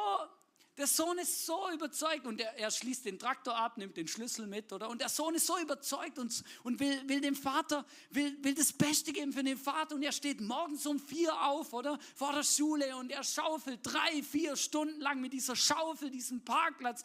[0.76, 4.46] der Sohn ist so überzeugt und er, er, schließt den Traktor ab, nimmt den Schlüssel
[4.46, 4.90] mit, oder?
[4.90, 8.72] Und der Sohn ist so überzeugt und, und will, will dem Vater, will, will das
[8.72, 11.98] Beste geben für den Vater und er steht morgens um vier auf, oder?
[12.16, 17.04] Vor der Schule und er schaufelt drei, vier Stunden lang mit dieser Schaufel diesen Parkplatz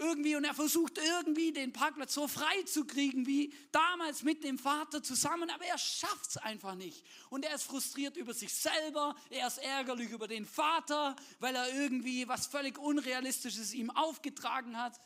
[0.00, 4.58] irgendwie und er versucht irgendwie den Parkplatz so frei zu kriegen wie damals mit dem
[4.58, 7.04] Vater zusammen, aber er schafft es einfach nicht.
[7.28, 11.72] Und er ist frustriert über sich selber, er ist ärgerlich über den Vater, weil er
[11.74, 14.98] irgendwie was völlig Unrealistisches ihm aufgetragen hat.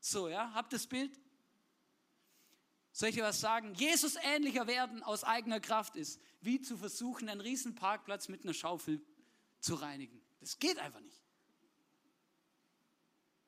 [0.00, 1.18] So, ja, habt das Bild?
[2.92, 3.72] Soll ich was sagen?
[3.74, 8.52] Jesus ähnlicher werden aus eigener Kraft ist, wie zu versuchen, einen riesen Parkplatz mit einer
[8.52, 9.00] Schaufel
[9.60, 10.20] zu reinigen.
[10.40, 11.22] Das geht einfach nicht.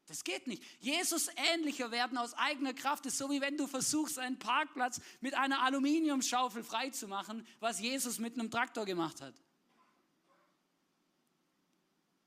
[0.06, 0.62] Das geht nicht.
[0.80, 5.34] Jesus ähnlicher werden aus eigener Kraft ist so wie wenn du versuchst, einen Parkplatz mit
[5.34, 9.34] einer Aluminiumschaufel freizumachen, was Jesus mit einem Traktor gemacht hat.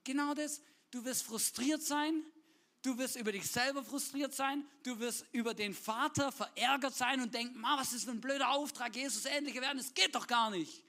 [0.03, 0.61] Genau das.
[0.89, 2.23] Du wirst frustriert sein,
[2.81, 7.33] du wirst über dich selber frustriert sein, du wirst über den Vater verärgert sein und
[7.33, 10.49] denken, Ma, was ist für ein blöder Auftrag, Jesus ähnlicher werden, das geht doch gar
[10.49, 10.81] nicht.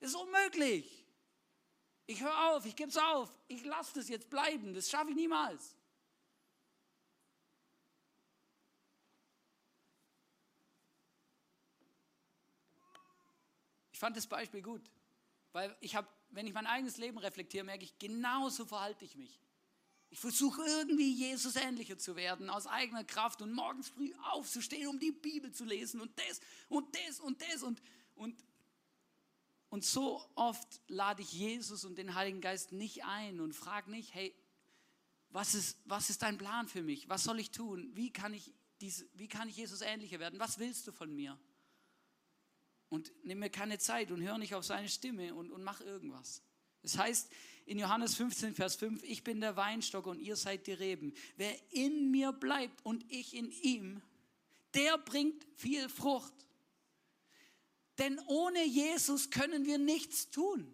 [0.00, 1.06] Das ist unmöglich.
[2.06, 5.16] Ich höre auf, ich gebe es auf, ich lasse das jetzt bleiben, das schaffe ich
[5.16, 5.77] niemals.
[13.98, 14.88] Ich fand das Beispiel gut,
[15.50, 19.40] weil ich habe, wenn ich mein eigenes Leben reflektiere, merke ich, genauso verhalte ich mich.
[20.08, 25.00] Ich versuche irgendwie Jesus ähnlicher zu werden, aus eigener Kraft und morgens früh aufzustehen, um
[25.00, 27.82] die Bibel zu lesen und das und das und das und,
[28.14, 28.44] und,
[29.68, 34.14] und so oft lade ich Jesus und den Heiligen Geist nicht ein und frage nicht,
[34.14, 34.32] hey,
[35.30, 37.08] was ist, was ist dein Plan für mich?
[37.08, 37.90] Was soll ich tun?
[37.94, 40.38] Wie kann ich, diese, wie kann ich Jesus ähnlicher werden?
[40.38, 41.36] Was willst du von mir?
[42.88, 46.42] Und nimm mir keine Zeit und hör nicht auf seine Stimme und, und mach irgendwas.
[46.82, 47.30] Das heißt
[47.66, 51.12] in Johannes 15, Vers 5, ich bin der Weinstock und ihr seid die Reben.
[51.36, 54.00] Wer in mir bleibt und ich in ihm,
[54.74, 56.32] der bringt viel Frucht.
[57.98, 60.72] Denn ohne Jesus können wir nichts tun.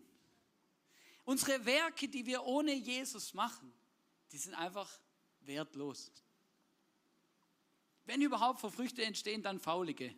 [1.24, 3.72] Unsere Werke, die wir ohne Jesus machen,
[4.30, 5.00] die sind einfach
[5.40, 6.12] wertlos.
[8.04, 10.14] Wenn überhaupt vor Früchte entstehen, dann faulige.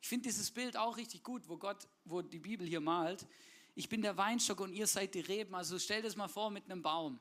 [0.00, 3.26] Ich finde dieses Bild auch richtig gut, wo Gott, wo die Bibel hier malt.
[3.74, 5.54] Ich bin der Weinstock und ihr seid die Reben.
[5.54, 7.20] Also stell das mal vor mit einem Baum.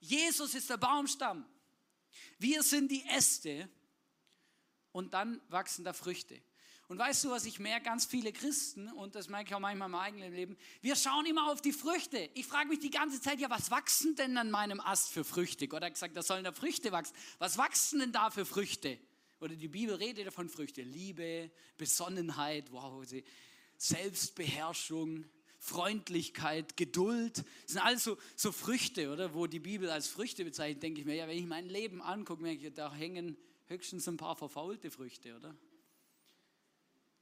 [0.00, 1.44] Jesus ist der Baumstamm.
[2.38, 3.68] Wir sind die Äste
[4.92, 6.40] und dann wachsen da Früchte.
[6.88, 7.84] Und weißt du, was ich merke?
[7.84, 11.48] Ganz viele Christen, und das merke ich auch manchmal meinem eigenen Leben, wir schauen immer
[11.48, 12.28] auf die Früchte.
[12.34, 15.68] Ich frage mich die ganze Zeit, ja, was wachsen denn an meinem Ast für Früchte?
[15.68, 17.14] Gott hat gesagt, da sollen da Früchte wachsen.
[17.38, 18.98] Was wachsen denn da für Früchte?
[19.40, 23.04] Oder die Bibel redet davon Früchte, Liebe, Besonnenheit, wow,
[23.76, 25.24] Selbstbeherrschung,
[25.58, 27.38] Freundlichkeit, Geduld.
[27.38, 29.34] Das sind alles so, so Früchte, oder?
[29.34, 32.42] Wo die Bibel als Früchte bezeichnet, denke ich mir, ja, wenn ich mein Leben angucke,
[32.42, 35.54] merke ich, da hängen höchstens ein paar verfaulte Früchte, oder?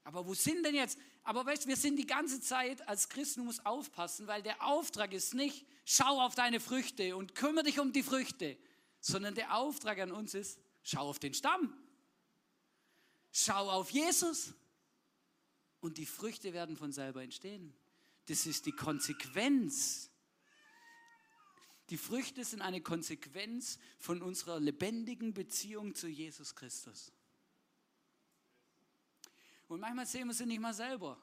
[0.05, 0.99] Aber wo sind denn jetzt?
[1.23, 4.65] Aber weißt du, wir sind die ganze Zeit als Christen, du musst aufpassen, weil der
[4.65, 8.57] Auftrag ist nicht, schau auf deine Früchte und kümmere dich um die Früchte,
[9.01, 11.75] sondern der Auftrag an uns ist, schau auf den Stamm.
[13.41, 14.53] Schau auf Jesus
[15.79, 17.73] und die Früchte werden von selber entstehen.
[18.27, 20.11] Das ist die Konsequenz.
[21.89, 27.13] Die Früchte sind eine Konsequenz von unserer lebendigen Beziehung zu Jesus Christus.
[29.69, 31.17] Und manchmal sehen wir sie nicht mal selber.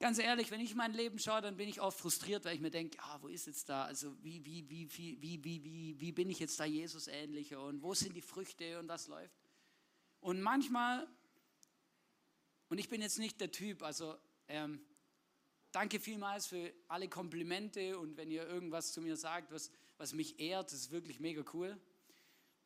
[0.00, 2.72] Ganz ehrlich, wenn ich mein Leben schaue, dann bin ich oft frustriert, weil ich mir
[2.72, 6.10] denke, ah, wo ist jetzt da, also wie, wie, wie, wie, wie, wie, wie, wie
[6.10, 9.41] bin ich jetzt da Jesus ähnlicher und wo sind die Früchte und was läuft?
[10.22, 11.08] Und manchmal,
[12.68, 14.80] und ich bin jetzt nicht der Typ, also ähm,
[15.72, 20.38] danke vielmals für alle Komplimente und wenn ihr irgendwas zu mir sagt, was, was mich
[20.38, 21.76] ehrt, das ist wirklich mega cool.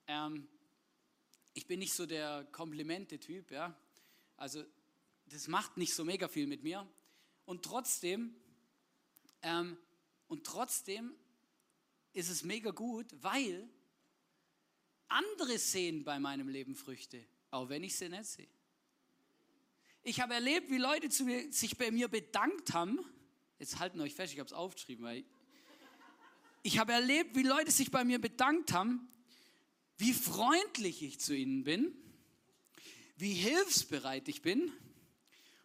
[0.06, 0.46] Ähm,
[1.54, 3.74] ich bin nicht so der Komplimente-Typ, ja.
[4.36, 4.62] Also
[5.24, 6.86] das macht nicht so mega viel mit mir.
[7.46, 8.36] Und trotzdem,
[9.40, 9.78] ähm,
[10.28, 11.14] und trotzdem
[12.12, 13.66] ist es mega gut, weil
[15.08, 18.48] andere sehen bei meinem Leben Früchte auch wenn ich sie nicht sehe.
[20.02, 23.00] Ich habe erlebt, wie Leute mir, sich bei mir bedankt haben.
[23.58, 25.04] Jetzt halten euch fest, ich habe es aufgeschrieben.
[25.04, 25.24] Weil
[26.62, 29.08] ich habe erlebt, wie Leute sich bei mir bedankt haben,
[29.98, 31.96] wie freundlich ich zu ihnen bin,
[33.16, 34.72] wie hilfsbereit ich bin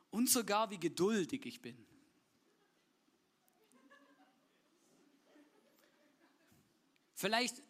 [0.10, 1.78] und sogar wie geduldig ich bin.
[7.13, 7.62] Vielleicht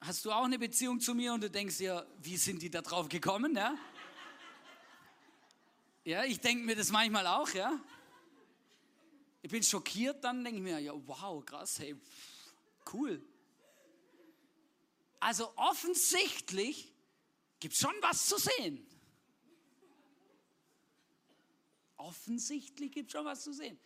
[0.00, 2.82] hast du auch eine Beziehung zu mir und du denkst dir, wie sind die da
[2.82, 3.54] drauf gekommen?
[3.54, 3.76] Ja,
[6.04, 7.78] ja ich denke mir das manchmal auch, ja.
[9.42, 11.96] Ich bin schockiert, dann denke ich mir, ja, wow, krass, hey,
[12.92, 13.22] cool.
[15.18, 16.92] Also offensichtlich
[17.58, 18.86] gibt es schon was zu sehen.
[21.98, 23.78] Offensichtlich gibt es schon was zu sehen.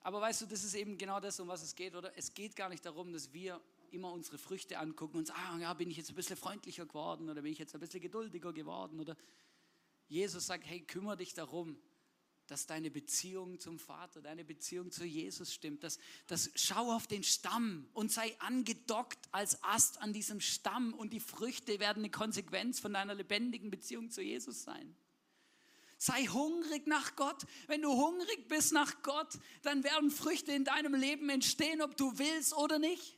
[0.00, 2.16] Aber weißt du, das ist eben genau das, um was es geht, oder?
[2.16, 3.60] Es geht gar nicht darum, dass wir
[3.92, 7.28] immer unsere Früchte angucken und sagen, ah, ja, bin ich jetzt ein bisschen freundlicher geworden
[7.28, 9.16] oder bin ich jetzt ein bisschen geduldiger geworden oder
[10.08, 11.78] Jesus sagt, hey, kümmere dich darum,
[12.46, 15.82] dass deine Beziehung zum Vater, deine Beziehung zu Jesus stimmt.
[15.84, 21.12] Dass, dass schau auf den Stamm und sei angedockt als Ast an diesem Stamm und
[21.12, 24.94] die Früchte werden eine Konsequenz von deiner lebendigen Beziehung zu Jesus sein.
[25.96, 27.46] Sei hungrig nach Gott.
[27.68, 32.18] Wenn du hungrig bist nach Gott, dann werden Früchte in deinem Leben entstehen, ob du
[32.18, 33.16] willst oder nicht.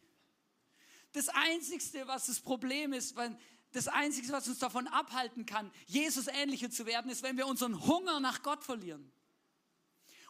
[1.15, 3.39] Das Einzige, was das Problem ist, wenn,
[3.71, 7.87] das Einzige, was uns davon abhalten kann, Jesus ähnlicher zu werden, ist, wenn wir unseren
[7.87, 9.13] Hunger nach Gott verlieren.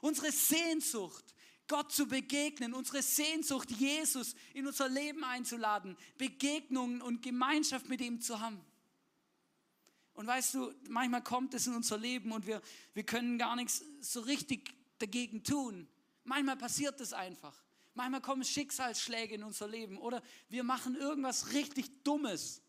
[0.03, 1.35] Unsere Sehnsucht,
[1.69, 8.21] Gott zu begegnen, unsere Sehnsucht, Jesus in unser Leben einzuladen, Begegnungen und Gemeinschaft mit ihm
[8.21, 8.63] zu haben.
[10.13, 12.61] Und weißt du, manchmal kommt es in unser Leben und wir,
[12.93, 15.89] wir können gar nichts so richtig dagegen tun.
[16.25, 17.64] Manchmal passiert es einfach.
[17.95, 22.61] Manchmal kommen Schicksalsschläge in unser Leben oder wir machen irgendwas richtig Dummes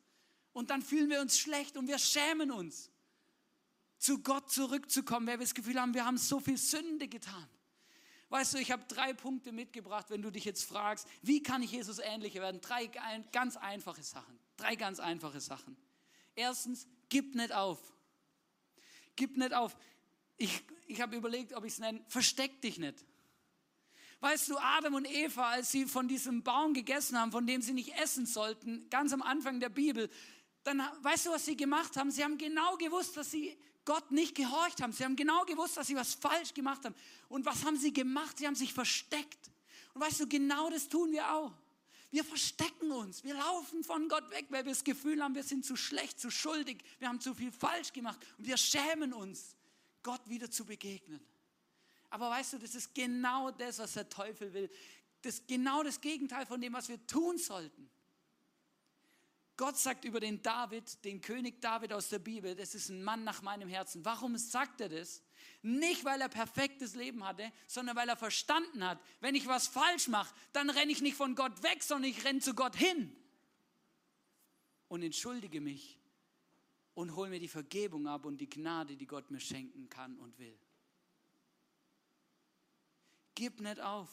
[0.54, 2.92] und dann fühlen wir uns schlecht und wir schämen uns
[3.98, 7.50] zu Gott zurückzukommen, weil wir das Gefühl haben, wir haben so viel Sünde getan.
[8.30, 11.72] Weißt du, ich habe drei Punkte mitgebracht, wenn du dich jetzt fragst, wie kann ich
[11.72, 12.62] Jesus ähnlicher werden?
[12.62, 12.88] Drei
[13.32, 14.40] ganz einfache Sachen.
[14.58, 15.76] Drei ganz einfache Sachen.
[16.36, 17.80] Erstens, gib nicht auf.
[19.16, 19.76] Gib nicht auf.
[20.38, 23.06] Ich, ich habe überlegt, ob ich es nenne, versteck dich nicht.
[24.22, 27.74] Weißt du, Adam und Eva, als sie von diesem Baum gegessen haben, von dem sie
[27.74, 30.10] nicht essen sollten, ganz am Anfang der Bibel,
[30.64, 32.10] dann weißt du, was sie gemacht haben?
[32.12, 34.92] Sie haben genau gewusst, dass sie Gott nicht gehorcht haben.
[34.92, 36.96] Sie haben genau gewusst, dass sie was falsch gemacht haben.
[37.30, 38.40] Und was haben sie gemacht?
[38.40, 39.52] Sie haben sich versteckt.
[39.94, 41.54] Und weißt du, genau das tun wir auch.
[42.10, 43.24] Wir verstecken uns.
[43.24, 46.32] Wir laufen von Gott weg, weil wir das Gefühl haben, wir sind zu schlecht, zu
[46.32, 46.78] schuldig.
[46.98, 48.20] Wir haben zu viel falsch gemacht.
[48.38, 49.56] Und wir schämen uns,
[50.02, 51.20] Gott wieder zu begegnen.
[52.10, 54.70] Aber weißt du, das ist genau das, was der Teufel will.
[55.22, 57.90] Das ist genau das Gegenteil von dem, was wir tun sollten.
[59.58, 63.24] Gott sagt über den David, den König David aus der Bibel, das ist ein Mann
[63.24, 64.04] nach meinem Herzen.
[64.04, 65.24] Warum sagt er das?
[65.62, 70.10] Nicht, weil er perfektes Leben hatte, sondern weil er verstanden hat, wenn ich was falsch
[70.10, 73.16] mache, dann renne ich nicht von Gott weg, sondern ich renne zu Gott hin
[74.90, 76.00] und entschuldige mich
[76.94, 80.38] und hole mir die Vergebung ab und die Gnade, die Gott mir schenken kann und
[80.38, 80.58] will.
[83.36, 84.10] Gib nicht auf.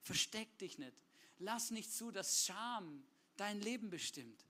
[0.00, 0.96] Versteck dich nicht.
[1.38, 3.02] Lass nicht zu, dass Scham
[3.36, 4.44] dein Leben bestimmt.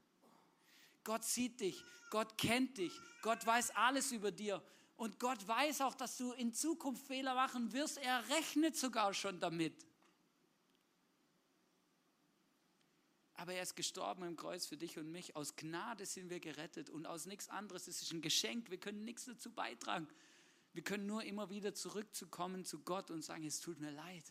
[1.05, 4.63] Gott sieht dich, Gott kennt dich, Gott weiß alles über dir
[4.97, 7.99] und Gott weiß auch, dass du in Zukunft Fehler machen wirst.
[7.99, 9.87] Er rechnet sogar schon damit.
[13.35, 15.35] Aber er ist gestorben im Kreuz für dich und mich.
[15.35, 17.89] Aus Gnade sind wir gerettet und aus nichts anderes.
[17.89, 18.71] Es ist ein Geschenk.
[18.71, 20.07] Wir können nichts dazu beitragen.
[20.73, 24.25] Wir können nur immer wieder zurückzukommen zu Gott und sagen, es tut mir leid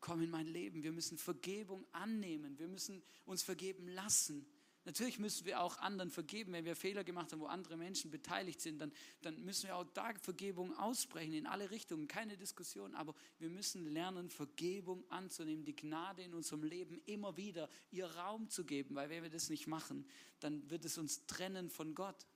[0.00, 0.82] komm in mein Leben.
[0.82, 2.58] Wir müssen Vergebung annehmen.
[2.58, 4.46] Wir müssen uns vergeben lassen.
[4.84, 8.58] Natürlich müssen wir auch anderen vergeben, wenn wir Fehler gemacht haben, wo andere Menschen beteiligt
[8.60, 13.14] sind, dann, dann müssen wir auch da Vergebung aussprechen in alle Richtungen, keine Diskussion, aber
[13.38, 18.64] wir müssen lernen, Vergebung anzunehmen, die Gnade in unserem Leben immer wieder ihr Raum zu
[18.64, 20.08] geben, weil wenn wir das nicht machen,
[20.40, 22.26] dann wird es uns trennen von Gott.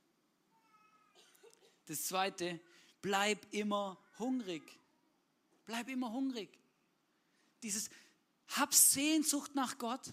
[1.86, 2.60] Das Zweite,
[3.00, 4.62] bleib immer hungrig.
[5.64, 6.62] Bleib immer hungrig
[7.62, 7.90] dieses
[8.48, 10.12] hab Sehnsucht nach Gott.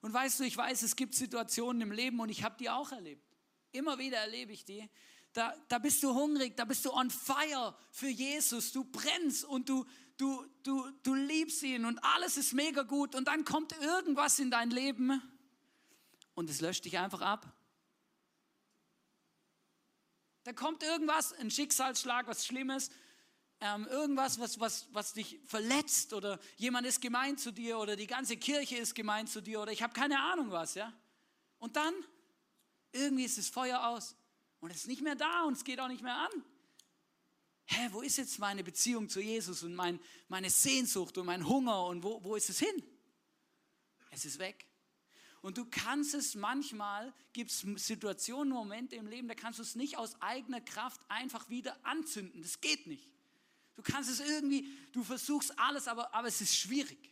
[0.00, 2.90] Und weißt du, ich weiß, es gibt Situationen im Leben und ich habe die auch
[2.92, 3.22] erlebt.
[3.72, 4.88] Immer wieder erlebe ich die.
[5.32, 8.72] Da, da bist du hungrig, da bist du on fire für Jesus.
[8.72, 9.84] Du brennst und du,
[10.16, 13.14] du, du, du liebst ihn und alles ist mega gut.
[13.14, 15.22] Und dann kommt irgendwas in dein Leben
[16.34, 17.54] und es löscht dich einfach ab.
[20.44, 22.90] Da kommt irgendwas, ein Schicksalsschlag, was Schlimmes
[23.60, 28.06] ähm, irgendwas, was, was, was dich verletzt oder jemand ist gemein zu dir oder die
[28.06, 30.92] ganze Kirche ist gemein zu dir oder ich habe keine Ahnung was, ja.
[31.58, 31.92] Und dann,
[32.92, 34.16] irgendwie ist das Feuer aus
[34.60, 36.44] und es ist nicht mehr da und es geht auch nicht mehr an.
[37.66, 41.84] Hä, wo ist jetzt meine Beziehung zu Jesus und mein, meine Sehnsucht und mein Hunger
[41.84, 42.82] und wo, wo ist es hin?
[44.10, 44.66] Es ist weg.
[45.42, 49.74] Und du kannst es manchmal, gibt es Situationen, Momente im Leben, da kannst du es
[49.74, 52.42] nicht aus eigener Kraft einfach wieder anzünden.
[52.42, 53.08] Das geht nicht.
[53.74, 57.10] Du kannst es irgendwie, du versuchst alles, aber, aber es ist schwierig.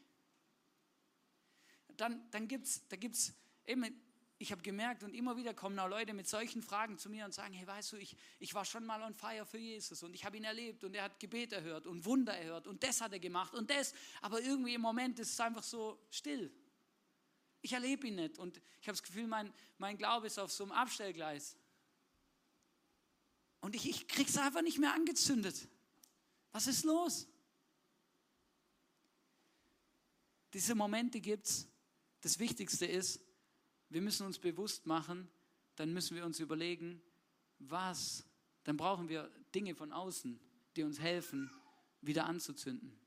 [1.96, 3.32] Dann, dann gibt es, da gibt's
[3.66, 3.98] eben,
[4.36, 7.32] ich habe gemerkt und immer wieder kommen auch Leute mit solchen Fragen zu mir und
[7.32, 10.26] sagen, hey, weißt du, ich, ich war schon mal on fire für Jesus und ich
[10.26, 13.18] habe ihn erlebt und er hat Gebet erhört und Wunder erhört und das hat er
[13.18, 16.52] gemacht und das, aber irgendwie im Moment ist es einfach so still.
[17.61, 20.64] Ich erlebe ihn nicht und ich habe das Gefühl, mein, mein Glaube ist auf so
[20.64, 21.57] einem Abstellgleis.
[23.61, 25.68] Und ich, ich es einfach nicht mehr angezündet.
[26.53, 27.27] Was ist los?
[30.53, 31.68] Diese Momente gibt es
[32.21, 33.21] das Wichtigste ist,
[33.90, 35.29] wir müssen uns bewusst machen,
[35.77, 37.01] dann müssen wir uns überlegen,
[37.59, 38.25] was,
[38.64, 40.38] dann brauchen wir Dinge von außen,
[40.77, 41.51] die uns helfen,
[42.01, 42.97] wieder anzuzünden.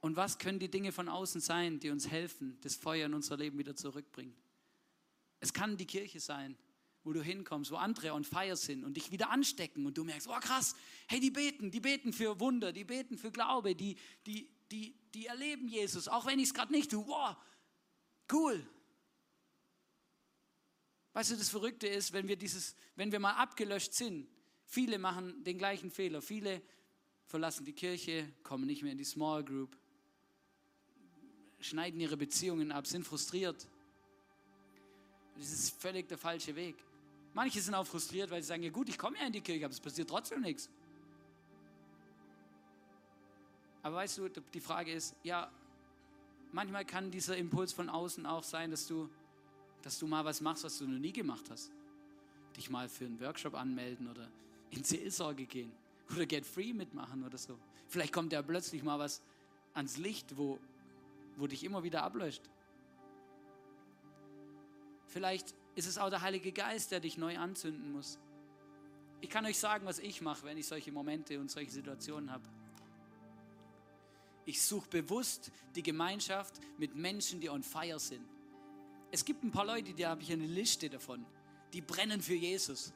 [0.00, 3.36] Und was können die Dinge von außen sein, die uns helfen, das Feuer in unser
[3.36, 4.34] Leben wieder zurückbringen?
[5.40, 6.56] Es kann die Kirche sein,
[7.02, 10.28] wo du hinkommst, wo andere on fire sind und dich wieder anstecken und du merkst,
[10.28, 10.74] oh krass,
[11.08, 15.26] hey, die beten, die beten für Wunder, die beten für Glaube, die, die, die, die
[15.26, 17.06] erleben Jesus, auch wenn ich es gerade nicht tue.
[17.06, 17.36] Wow,
[18.32, 18.66] cool.
[21.12, 24.28] Weißt du, das Verrückte ist, wenn wir dieses, wenn wir mal abgelöscht sind,
[24.64, 26.22] viele machen den gleichen Fehler.
[26.22, 26.62] Viele
[27.26, 29.76] verlassen die Kirche, kommen nicht mehr in die Small Group,
[31.60, 33.66] schneiden ihre Beziehungen ab, sind frustriert.
[35.36, 36.76] Das ist völlig der falsche Weg.
[37.32, 39.64] Manche sind auch frustriert, weil sie sagen, ja gut, ich komme ja in die Kirche,
[39.64, 40.68] aber es passiert trotzdem nichts.
[43.82, 45.50] Aber weißt du, die Frage ist, ja,
[46.52, 49.08] manchmal kann dieser Impuls von außen auch sein, dass du,
[49.82, 51.70] dass du mal was machst, was du noch nie gemacht hast.
[52.56, 54.28] Dich mal für einen Workshop anmelden oder
[54.70, 55.72] in Seelsorge gehen
[56.10, 57.58] oder Get Free mitmachen oder so.
[57.88, 59.22] Vielleicht kommt ja plötzlich mal was
[59.74, 60.58] ans Licht, wo,
[61.36, 62.42] wo dich immer wieder ablöscht.
[65.06, 68.18] Vielleicht ist es auch der Heilige Geist, der dich neu anzünden muss.
[69.20, 72.44] Ich kann euch sagen, was ich mache, wenn ich solche Momente und solche Situationen habe.
[74.46, 78.26] Ich suche bewusst die Gemeinschaft mit Menschen, die on fire sind.
[79.10, 81.26] Es gibt ein paar Leute, die habe ich eine Liste davon.
[81.72, 82.92] Die brennen für Jesus.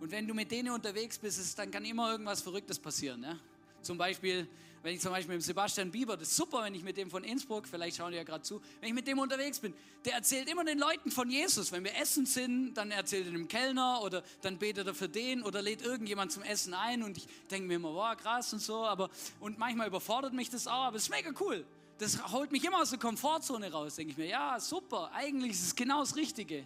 [0.00, 3.22] Und wenn du mit denen unterwegs bist, dann kann immer irgendwas Verrücktes passieren.
[3.22, 3.38] Ja?
[3.82, 4.48] Zum Beispiel,
[4.82, 7.24] wenn ich zum Beispiel mit Sebastian Bieber, das ist super, wenn ich mit dem von
[7.24, 10.48] Innsbruck, vielleicht schauen die ja gerade zu, wenn ich mit dem unterwegs bin, der erzählt
[10.48, 11.72] immer den Leuten von Jesus.
[11.72, 15.42] Wenn wir essen sind, dann erzählt er dem Kellner oder dann betet er für den
[15.42, 18.84] oder lädt irgendjemand zum Essen ein und ich denke mir immer, wow, krass und so,
[18.84, 19.10] aber
[19.40, 21.64] und manchmal überfordert mich das auch, aber es ist mega cool.
[21.98, 25.62] Das holt mich immer aus der Komfortzone raus, denke ich mir, ja, super, eigentlich ist
[25.64, 26.64] es genau das Richtige.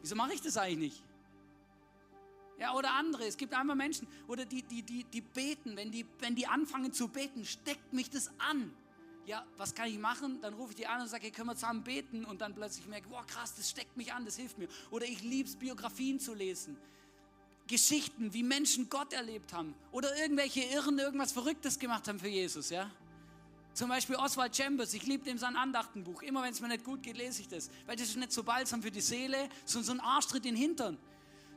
[0.00, 1.07] Wieso mache ich das eigentlich nicht?
[2.58, 3.26] Ja, oder andere.
[3.26, 5.76] Es gibt einfach Menschen, oder die, die, die, die beten.
[5.76, 8.72] Wenn die, wenn die anfangen zu beten, steckt mich das an.
[9.26, 10.40] Ja, was kann ich machen?
[10.40, 12.24] Dann rufe ich die an und sage, hey, können wir zusammen beten?
[12.24, 14.68] Und dann plötzlich merke ich, wow, krass, das steckt mich an, das hilft mir.
[14.90, 16.76] Oder ich liebe es, Biografien zu lesen.
[17.68, 19.74] Geschichten, wie Menschen Gott erlebt haben.
[19.92, 22.90] Oder irgendwelche Irren irgendwas Verrücktes gemacht haben für Jesus, ja.
[23.74, 26.22] Zum Beispiel Oswald Chambers, ich liebe ihm sein Andachtenbuch.
[26.22, 27.70] Immer wenn es mir nicht gut geht, lese ich das.
[27.86, 30.60] Weil das ist nicht so balsam für die Seele, sondern so ein Arschtritt in den
[30.60, 30.98] Hintern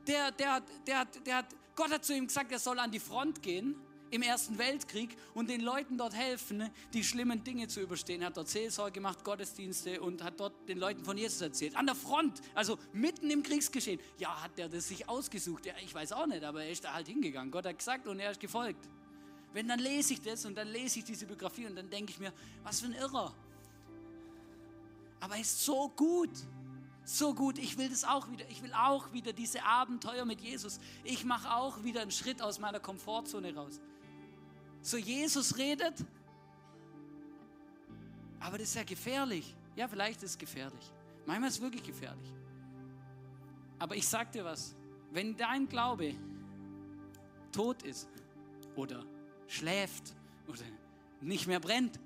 [0.08, 3.42] der, der, der, der hat, Gott hat zu ihm gesagt, er soll an die Front
[3.42, 3.76] gehen
[4.12, 8.22] im Ersten Weltkrieg und den Leuten dort helfen, die schlimmen Dinge zu überstehen.
[8.22, 11.78] Er hat dort Seelsorge gemacht, Gottesdienste und hat dort den Leuten von Jesus erzählt.
[11.78, 14.02] An der Front, also mitten im Kriegsgeschehen.
[14.18, 15.66] Ja, hat er das sich ausgesucht?
[15.66, 17.52] Ja, ich weiß auch nicht, aber er ist da halt hingegangen.
[17.52, 18.90] Gott hat gesagt und er ist gefolgt.
[19.54, 22.20] Wenn dann lese ich das und dann lese ich diese Biografie und dann denke ich
[22.20, 22.34] mir,
[22.64, 23.34] was für ein Irrer.
[25.22, 26.32] Aber er ist so gut
[27.04, 28.48] so gut, ich will das auch wieder.
[28.50, 30.80] Ich will auch wieder diese Abenteuer mit Jesus.
[31.04, 33.80] Ich mache auch wieder einen Schritt aus meiner Komfortzone raus.
[34.82, 35.96] So Jesus redet,
[38.40, 39.56] aber das ist ja gefährlich.
[39.76, 40.92] Ja, vielleicht ist es gefährlich.
[41.26, 42.34] Manchmal ist es wirklich gefährlich.
[43.80, 44.76] Aber ich sag dir was,
[45.12, 46.16] wenn dein Glaube
[47.52, 48.08] tot ist
[48.76, 49.04] oder
[49.48, 50.14] schläft
[50.48, 50.62] oder
[51.20, 52.00] nicht mehr brennt,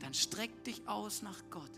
[0.00, 1.70] dann streck dich aus nach Gott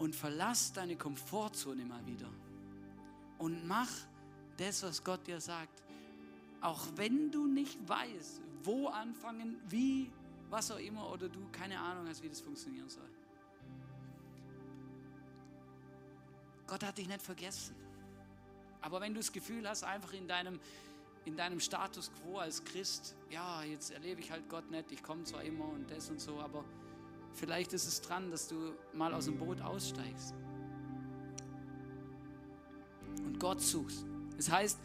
[0.00, 2.28] und verlass deine Komfortzone mal wieder
[3.38, 3.90] und mach
[4.56, 5.82] das, was Gott dir sagt.
[6.62, 10.10] Auch wenn du nicht weißt, wo anfangen, wie,
[10.48, 13.08] was auch immer, oder du keine Ahnung hast, wie das funktionieren soll.
[16.66, 17.74] Gott hat dich nicht vergessen.
[18.80, 20.60] Aber wenn du das Gefühl hast, einfach in deinem,
[21.26, 25.24] in deinem Status quo als Christ, ja, jetzt erlebe ich halt Gott nicht, ich komme
[25.24, 26.64] zwar immer und das und so, aber
[27.34, 30.34] Vielleicht ist es dran, dass du mal aus dem Boot aussteigst
[33.24, 34.04] und Gott suchst.
[34.38, 34.78] Es heißt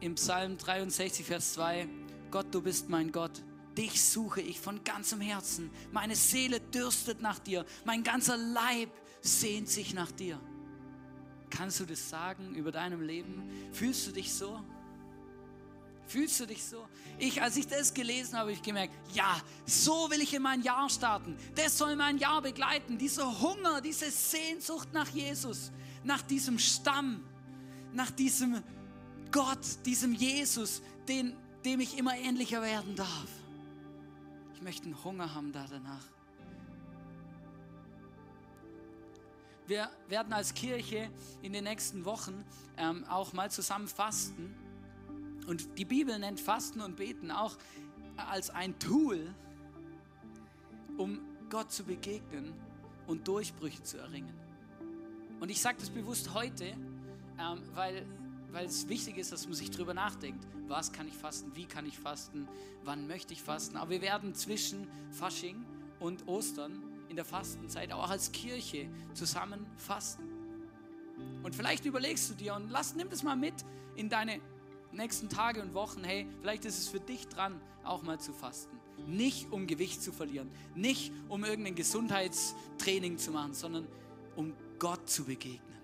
[0.00, 1.88] im Psalm 63, Vers 2,
[2.30, 3.42] Gott, du bist mein Gott.
[3.76, 5.70] Dich suche ich von ganzem Herzen.
[5.92, 7.64] Meine Seele dürstet nach dir.
[7.84, 8.90] Mein ganzer Leib
[9.22, 10.38] sehnt sich nach dir.
[11.50, 13.42] Kannst du das sagen über deinem Leben?
[13.72, 14.60] Fühlst du dich so?
[16.06, 16.86] Fühlst du dich so?
[17.18, 20.62] Ich, als ich das gelesen habe, habe ich gemerkt, ja, so will ich in mein
[20.62, 21.36] Jahr starten.
[21.54, 22.98] Das soll mein Jahr begleiten.
[22.98, 25.70] Dieser Hunger, diese Sehnsucht nach Jesus,
[26.04, 27.24] nach diesem Stamm,
[27.92, 28.62] nach diesem
[29.30, 33.28] Gott, diesem Jesus, den, dem ich immer ähnlicher werden darf.
[34.54, 36.04] Ich möchte einen Hunger haben da danach.
[39.66, 41.08] Wir werden als Kirche
[41.40, 42.44] in den nächsten Wochen
[42.76, 44.54] ähm, auch mal zusammen fasten
[45.46, 47.56] Und die Bibel nennt Fasten und Beten auch
[48.16, 49.34] als ein Tool,
[50.96, 51.20] um
[51.50, 52.52] Gott zu begegnen
[53.06, 54.32] und Durchbrüche zu erringen.
[55.40, 58.06] Und ich sage das bewusst heute, ähm, weil,
[58.52, 60.46] weil es wichtig ist, dass man sich darüber nachdenkt.
[60.68, 61.54] Was kann ich fasten?
[61.56, 62.46] Wie kann ich fasten?
[62.84, 63.76] Wann möchte ich fasten?
[63.76, 65.64] Aber wir werden zwischen Fasching
[65.98, 70.22] und Ostern in der Fastenzeit auch als Kirche zusammen fasten.
[71.42, 73.54] Und vielleicht überlegst du dir und lass, nimm das mal mit
[73.96, 74.40] in deine
[74.92, 76.04] nächsten Tage und Wochen.
[76.04, 78.78] Hey, vielleicht ist es für dich dran, auch mal zu fasten.
[79.06, 83.86] Nicht um Gewicht zu verlieren, nicht um irgendein Gesundheitstraining zu machen, sondern
[84.36, 85.80] um Gott zu begegnen.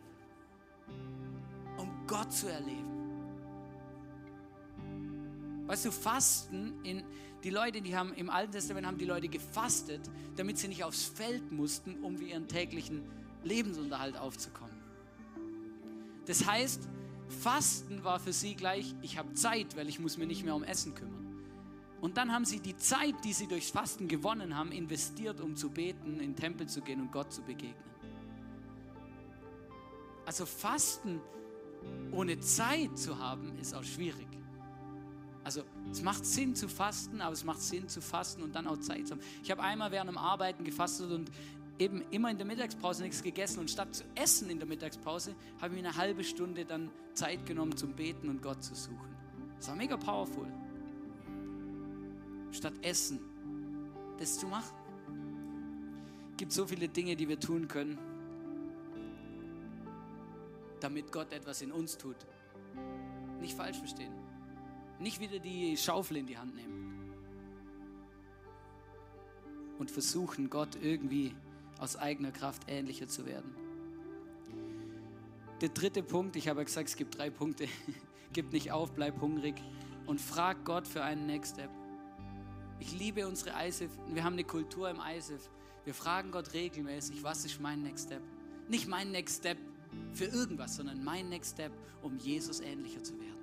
[1.76, 2.98] Um Gott zu erleben.
[5.66, 7.04] Weißt du, Fasten, in,
[7.44, 10.00] die Leute, die haben im Alten Testament haben die Leute gefastet,
[10.36, 13.02] damit sie nicht aufs Feld mussten, um wie ihren täglichen
[13.44, 14.76] Lebensunterhalt aufzukommen.
[16.26, 16.88] Das heißt,
[17.28, 20.62] Fasten war für sie gleich, ich habe Zeit, weil ich muss mir nicht mehr um
[20.62, 21.26] Essen kümmern.
[22.00, 25.70] Und dann haben sie die Zeit, die sie durchs Fasten gewonnen haben, investiert, um zu
[25.70, 27.74] beten, in den Tempel zu gehen und Gott zu begegnen.
[30.24, 31.20] Also Fasten
[32.12, 34.26] ohne Zeit zu haben, ist auch schwierig.
[35.44, 38.78] Also es macht Sinn zu fasten, aber es macht Sinn zu fasten und dann auch
[38.78, 39.22] Zeit zu haben.
[39.42, 41.30] Ich habe einmal während dem Arbeiten gefastet und
[41.78, 45.74] eben immer in der Mittagspause nichts gegessen und statt zu essen in der Mittagspause habe
[45.74, 49.16] ich mir eine halbe Stunde dann Zeit genommen zum Beten und Gott zu suchen.
[49.56, 50.46] Das war mega powerful.
[52.50, 53.20] Statt Essen,
[54.18, 54.74] das zu machen.
[56.32, 57.98] Es gibt so viele Dinge, die wir tun können,
[60.80, 62.16] damit Gott etwas in uns tut.
[63.40, 64.12] Nicht falsch verstehen.
[65.00, 67.12] Nicht wieder die Schaufel in die Hand nehmen.
[69.78, 71.34] Und versuchen, Gott irgendwie
[71.78, 73.54] aus eigener Kraft ähnlicher zu werden.
[75.60, 77.66] Der dritte Punkt, ich habe gesagt, es gibt drei Punkte.
[78.32, 79.54] Gib nicht auf, bleib hungrig
[80.06, 81.70] und frag Gott für einen Next Step.
[82.78, 83.90] Ich liebe unsere ISIF.
[84.12, 85.50] Wir haben eine Kultur im ISIF.
[85.84, 88.22] Wir fragen Gott regelmäßig, was ist mein Next Step?
[88.68, 89.58] Nicht mein Next Step
[90.12, 91.72] für irgendwas, sondern mein Next Step,
[92.02, 93.38] um Jesus ähnlicher zu werden.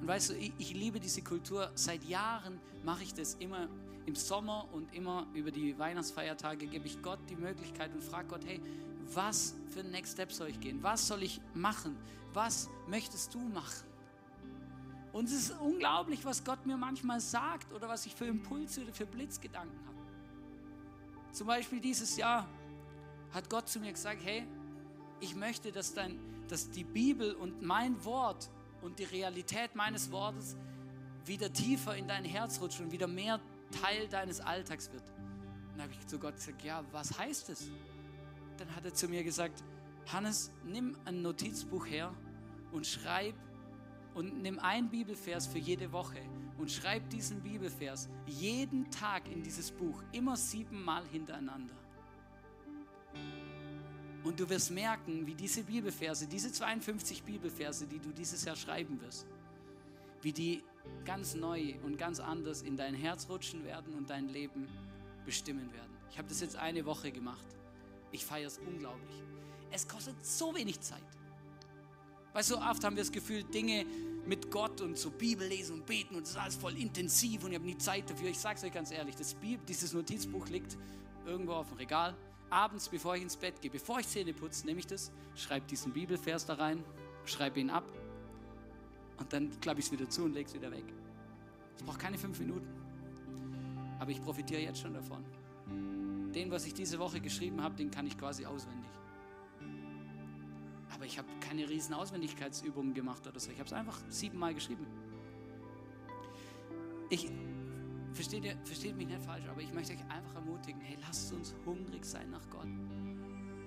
[0.00, 1.70] Und weißt du, ich, ich liebe diese Kultur.
[1.74, 3.68] Seit Jahren mache ich das immer
[4.08, 8.40] im Sommer und immer über die Weihnachtsfeiertage gebe ich Gott die Möglichkeit und frage Gott,
[8.46, 8.58] hey,
[9.12, 10.82] was für ein Next Step soll ich gehen?
[10.82, 11.94] Was soll ich machen?
[12.32, 13.86] Was möchtest du machen?
[15.12, 18.94] Und es ist unglaublich, was Gott mir manchmal sagt oder was ich für Impulse oder
[18.94, 19.98] für Blitzgedanken habe.
[21.32, 22.48] Zum Beispiel dieses Jahr
[23.32, 24.46] hat Gott zu mir gesagt, hey,
[25.20, 28.48] ich möchte, dass, dein, dass die Bibel und mein Wort
[28.80, 30.56] und die Realität meines Wortes
[31.26, 33.38] wieder tiefer in dein Herz rutscht und wieder mehr
[33.70, 35.04] Teil deines Alltags wird.
[35.72, 37.70] Dann habe ich zu Gott gesagt, ja, was heißt es?
[38.56, 39.62] Dann hat er zu mir gesagt,
[40.12, 42.12] Hannes, nimm ein Notizbuch her
[42.72, 43.34] und schreib
[44.14, 46.20] und nimm einen Bibelvers für jede Woche
[46.58, 51.74] und schreib diesen Bibelvers jeden Tag in dieses Buch, immer siebenmal hintereinander.
[54.24, 59.00] Und du wirst merken, wie diese Bibelverse, diese 52 Bibelverse, die du dieses Jahr schreiben
[59.00, 59.26] wirst,
[60.22, 60.62] wie die
[61.04, 64.68] ganz neu und ganz anders in dein Herz rutschen werden und dein Leben
[65.24, 65.96] bestimmen werden.
[66.10, 67.44] Ich habe das jetzt eine Woche gemacht.
[68.12, 69.22] Ich feiere es unglaublich.
[69.70, 71.02] Es kostet so wenig Zeit.
[72.32, 73.84] Weil so oft haben wir das Gefühl, Dinge
[74.26, 77.50] mit Gott und so Bibel lesen und beten und das ist alles voll intensiv und
[77.50, 78.28] ich habe nie Zeit dafür.
[78.28, 80.76] Ich sage es euch ganz ehrlich, das Bibel, dieses Notizbuch liegt
[81.26, 82.14] irgendwo auf dem Regal.
[82.50, 85.92] Abends, bevor ich ins Bett gehe, bevor ich Zähne putze, nehme ich das, schreibe diesen
[85.92, 86.84] Bibelvers da rein,
[87.24, 87.84] schreibe ihn ab
[89.18, 90.84] und dann klappe ich es wieder zu und lege es wieder weg.
[91.76, 92.68] Es braucht keine fünf Minuten.
[93.98, 95.24] Aber ich profitiere jetzt schon davon.
[96.34, 98.90] Den, was ich diese Woche geschrieben habe, den kann ich quasi auswendig.
[100.92, 103.50] Aber ich habe keine riesen Auswendigkeitsübungen gemacht oder so.
[103.50, 104.86] Ich habe es einfach siebenmal geschrieben.
[107.10, 107.30] Ich
[108.12, 111.54] versteht, ihr, versteht mich nicht falsch, aber ich möchte euch einfach ermutigen, hey, lasst uns
[111.64, 112.66] hungrig sein nach Gott.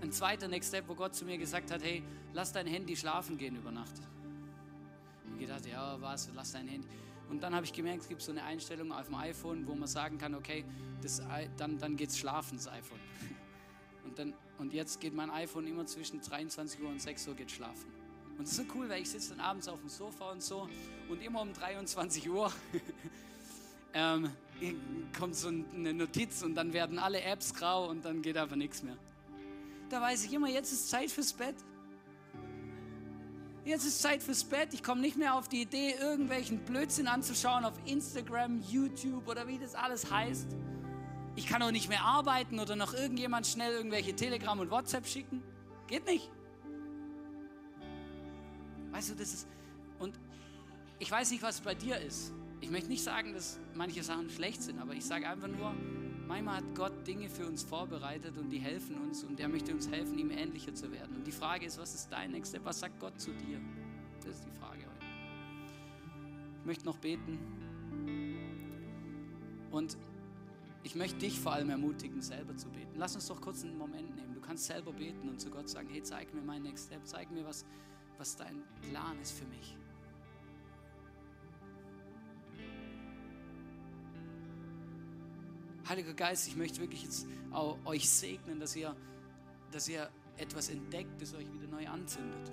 [0.01, 3.37] Ein zweiter Next Step, wo Gott zu mir gesagt hat, hey, lass dein Handy schlafen
[3.37, 4.01] gehen über Nacht
[5.41, 6.87] gedacht, ja, was, lass dein Handy.
[7.29, 9.87] Und dann habe ich gemerkt, es gibt so eine Einstellung auf dem iPhone, wo man
[9.87, 10.65] sagen kann, okay,
[11.01, 11.21] das,
[11.57, 12.99] dann, dann es schlafen, das iPhone.
[14.03, 17.49] Und, dann, und jetzt geht mein iPhone immer zwischen 23 Uhr und 6 Uhr geht
[17.49, 17.89] schlafen.
[18.37, 20.67] Und das ist so cool, weil ich sitze dann abends auf dem Sofa und so
[21.07, 22.51] und immer um 23 Uhr
[23.93, 24.31] ähm,
[25.17, 28.83] kommt so eine Notiz und dann werden alle Apps grau und dann geht einfach nichts
[28.83, 28.97] mehr.
[29.89, 31.55] Da weiß ich immer, jetzt ist Zeit fürs Bett.
[33.63, 34.73] Jetzt ist Zeit fürs Bett.
[34.73, 39.59] Ich komme nicht mehr auf die Idee, irgendwelchen Blödsinn anzuschauen auf Instagram, YouTube oder wie
[39.59, 40.47] das alles heißt.
[41.35, 45.43] Ich kann auch nicht mehr arbeiten oder noch irgendjemand schnell irgendwelche Telegram und WhatsApp schicken.
[45.87, 46.29] Geht nicht.
[48.91, 49.47] Weißt du, das ist.
[49.99, 50.19] Und
[50.97, 52.33] ich weiß nicht, was bei dir ist.
[52.61, 55.73] Ich möchte nicht sagen, dass manche Sachen schlecht sind, aber ich sage einfach nur,
[56.31, 59.89] manchmal hat Gott Dinge für uns vorbereitet und die helfen uns und er möchte uns
[59.89, 61.17] helfen, ihm ähnlicher zu werden.
[61.17, 62.63] Und die Frage ist, was ist dein Next Step?
[62.63, 63.59] Was sagt Gott zu dir?
[64.23, 65.05] Das ist die Frage heute.
[66.59, 67.37] Ich möchte noch beten.
[69.71, 69.97] Und
[70.83, 72.93] ich möchte dich vor allem ermutigen, selber zu beten.
[72.95, 74.33] Lass uns doch kurz einen Moment nehmen.
[74.33, 77.29] Du kannst selber beten und zu Gott sagen, hey, zeig mir mein Next Step, zeig
[77.31, 77.65] mir, was,
[78.17, 79.75] was dein Plan ist für mich.
[85.91, 88.95] Heiliger Geist, ich möchte wirklich jetzt auch euch segnen, dass ihr,
[89.73, 92.49] dass ihr etwas entdeckt, das euch wieder neu anzündet.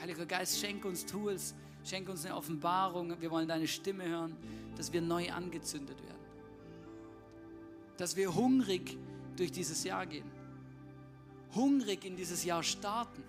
[0.00, 1.54] Heiliger Geist, schenk uns Tools,
[1.84, 3.20] schenk uns eine Offenbarung.
[3.20, 4.36] Wir wollen deine Stimme hören,
[4.76, 6.18] dass wir neu angezündet werden.
[7.98, 8.98] Dass wir hungrig
[9.36, 10.28] durch dieses Jahr gehen.
[11.54, 13.22] Hungrig in dieses Jahr starten.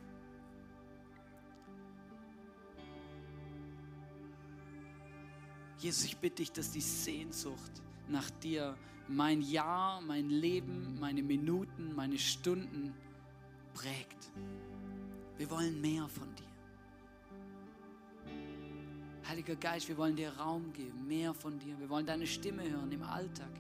[5.78, 8.76] Jesus, ich bitte dich, dass die Sehnsucht nach dir
[9.08, 12.94] mein Jahr, mein Leben, meine Minuten, meine Stunden
[13.74, 14.32] prägt.
[15.38, 16.46] Wir wollen mehr von dir.
[19.28, 21.80] Heiliger Geist, wir wollen dir Raum geben, mehr von dir.
[21.80, 23.52] Wir wollen deine Stimme hören im Alltag.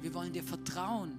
[0.00, 1.18] Wir wollen dir vertrauen,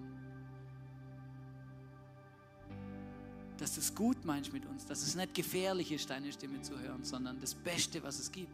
[3.58, 6.80] dass du es gut meinst mit uns, dass es nicht gefährlich ist, deine Stimme zu
[6.80, 8.52] hören, sondern das Beste, was es gibt.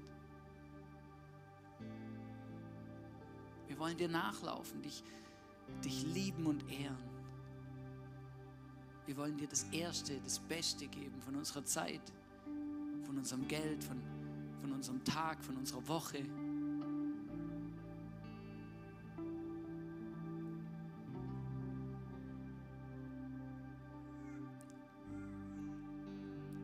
[3.67, 5.03] Wir wollen dir nachlaufen, dich,
[5.83, 6.97] dich lieben und ehren.
[9.05, 12.01] Wir wollen dir das Erste, das Beste geben von unserer Zeit,
[13.05, 14.01] von unserem Geld, von,
[14.59, 16.25] von unserem Tag, von unserer Woche.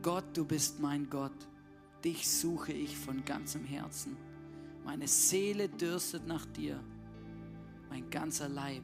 [0.02, 1.32] Gott, du bist mein Gott.
[2.04, 4.18] Dich suche ich von ganzem Herzen.
[4.84, 6.78] Meine Seele dürstet nach dir.
[7.94, 8.82] Mein ganzer Leib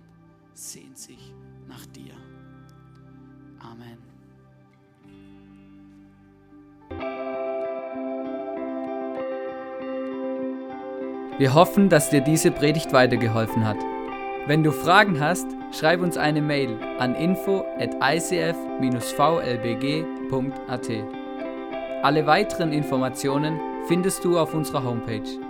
[0.55, 1.35] sehnt sich
[1.67, 2.15] nach dir.
[3.59, 3.99] Amen.
[11.39, 13.79] Wir hoffen, dass dir diese Predigt weitergeholfen hat.
[14.47, 18.65] Wenn du Fragen hast, schreib uns eine Mail an info at icf-vlbg.at.
[22.05, 23.59] Alle weiteren Informationen
[23.89, 25.50] findest du auf unserer Homepage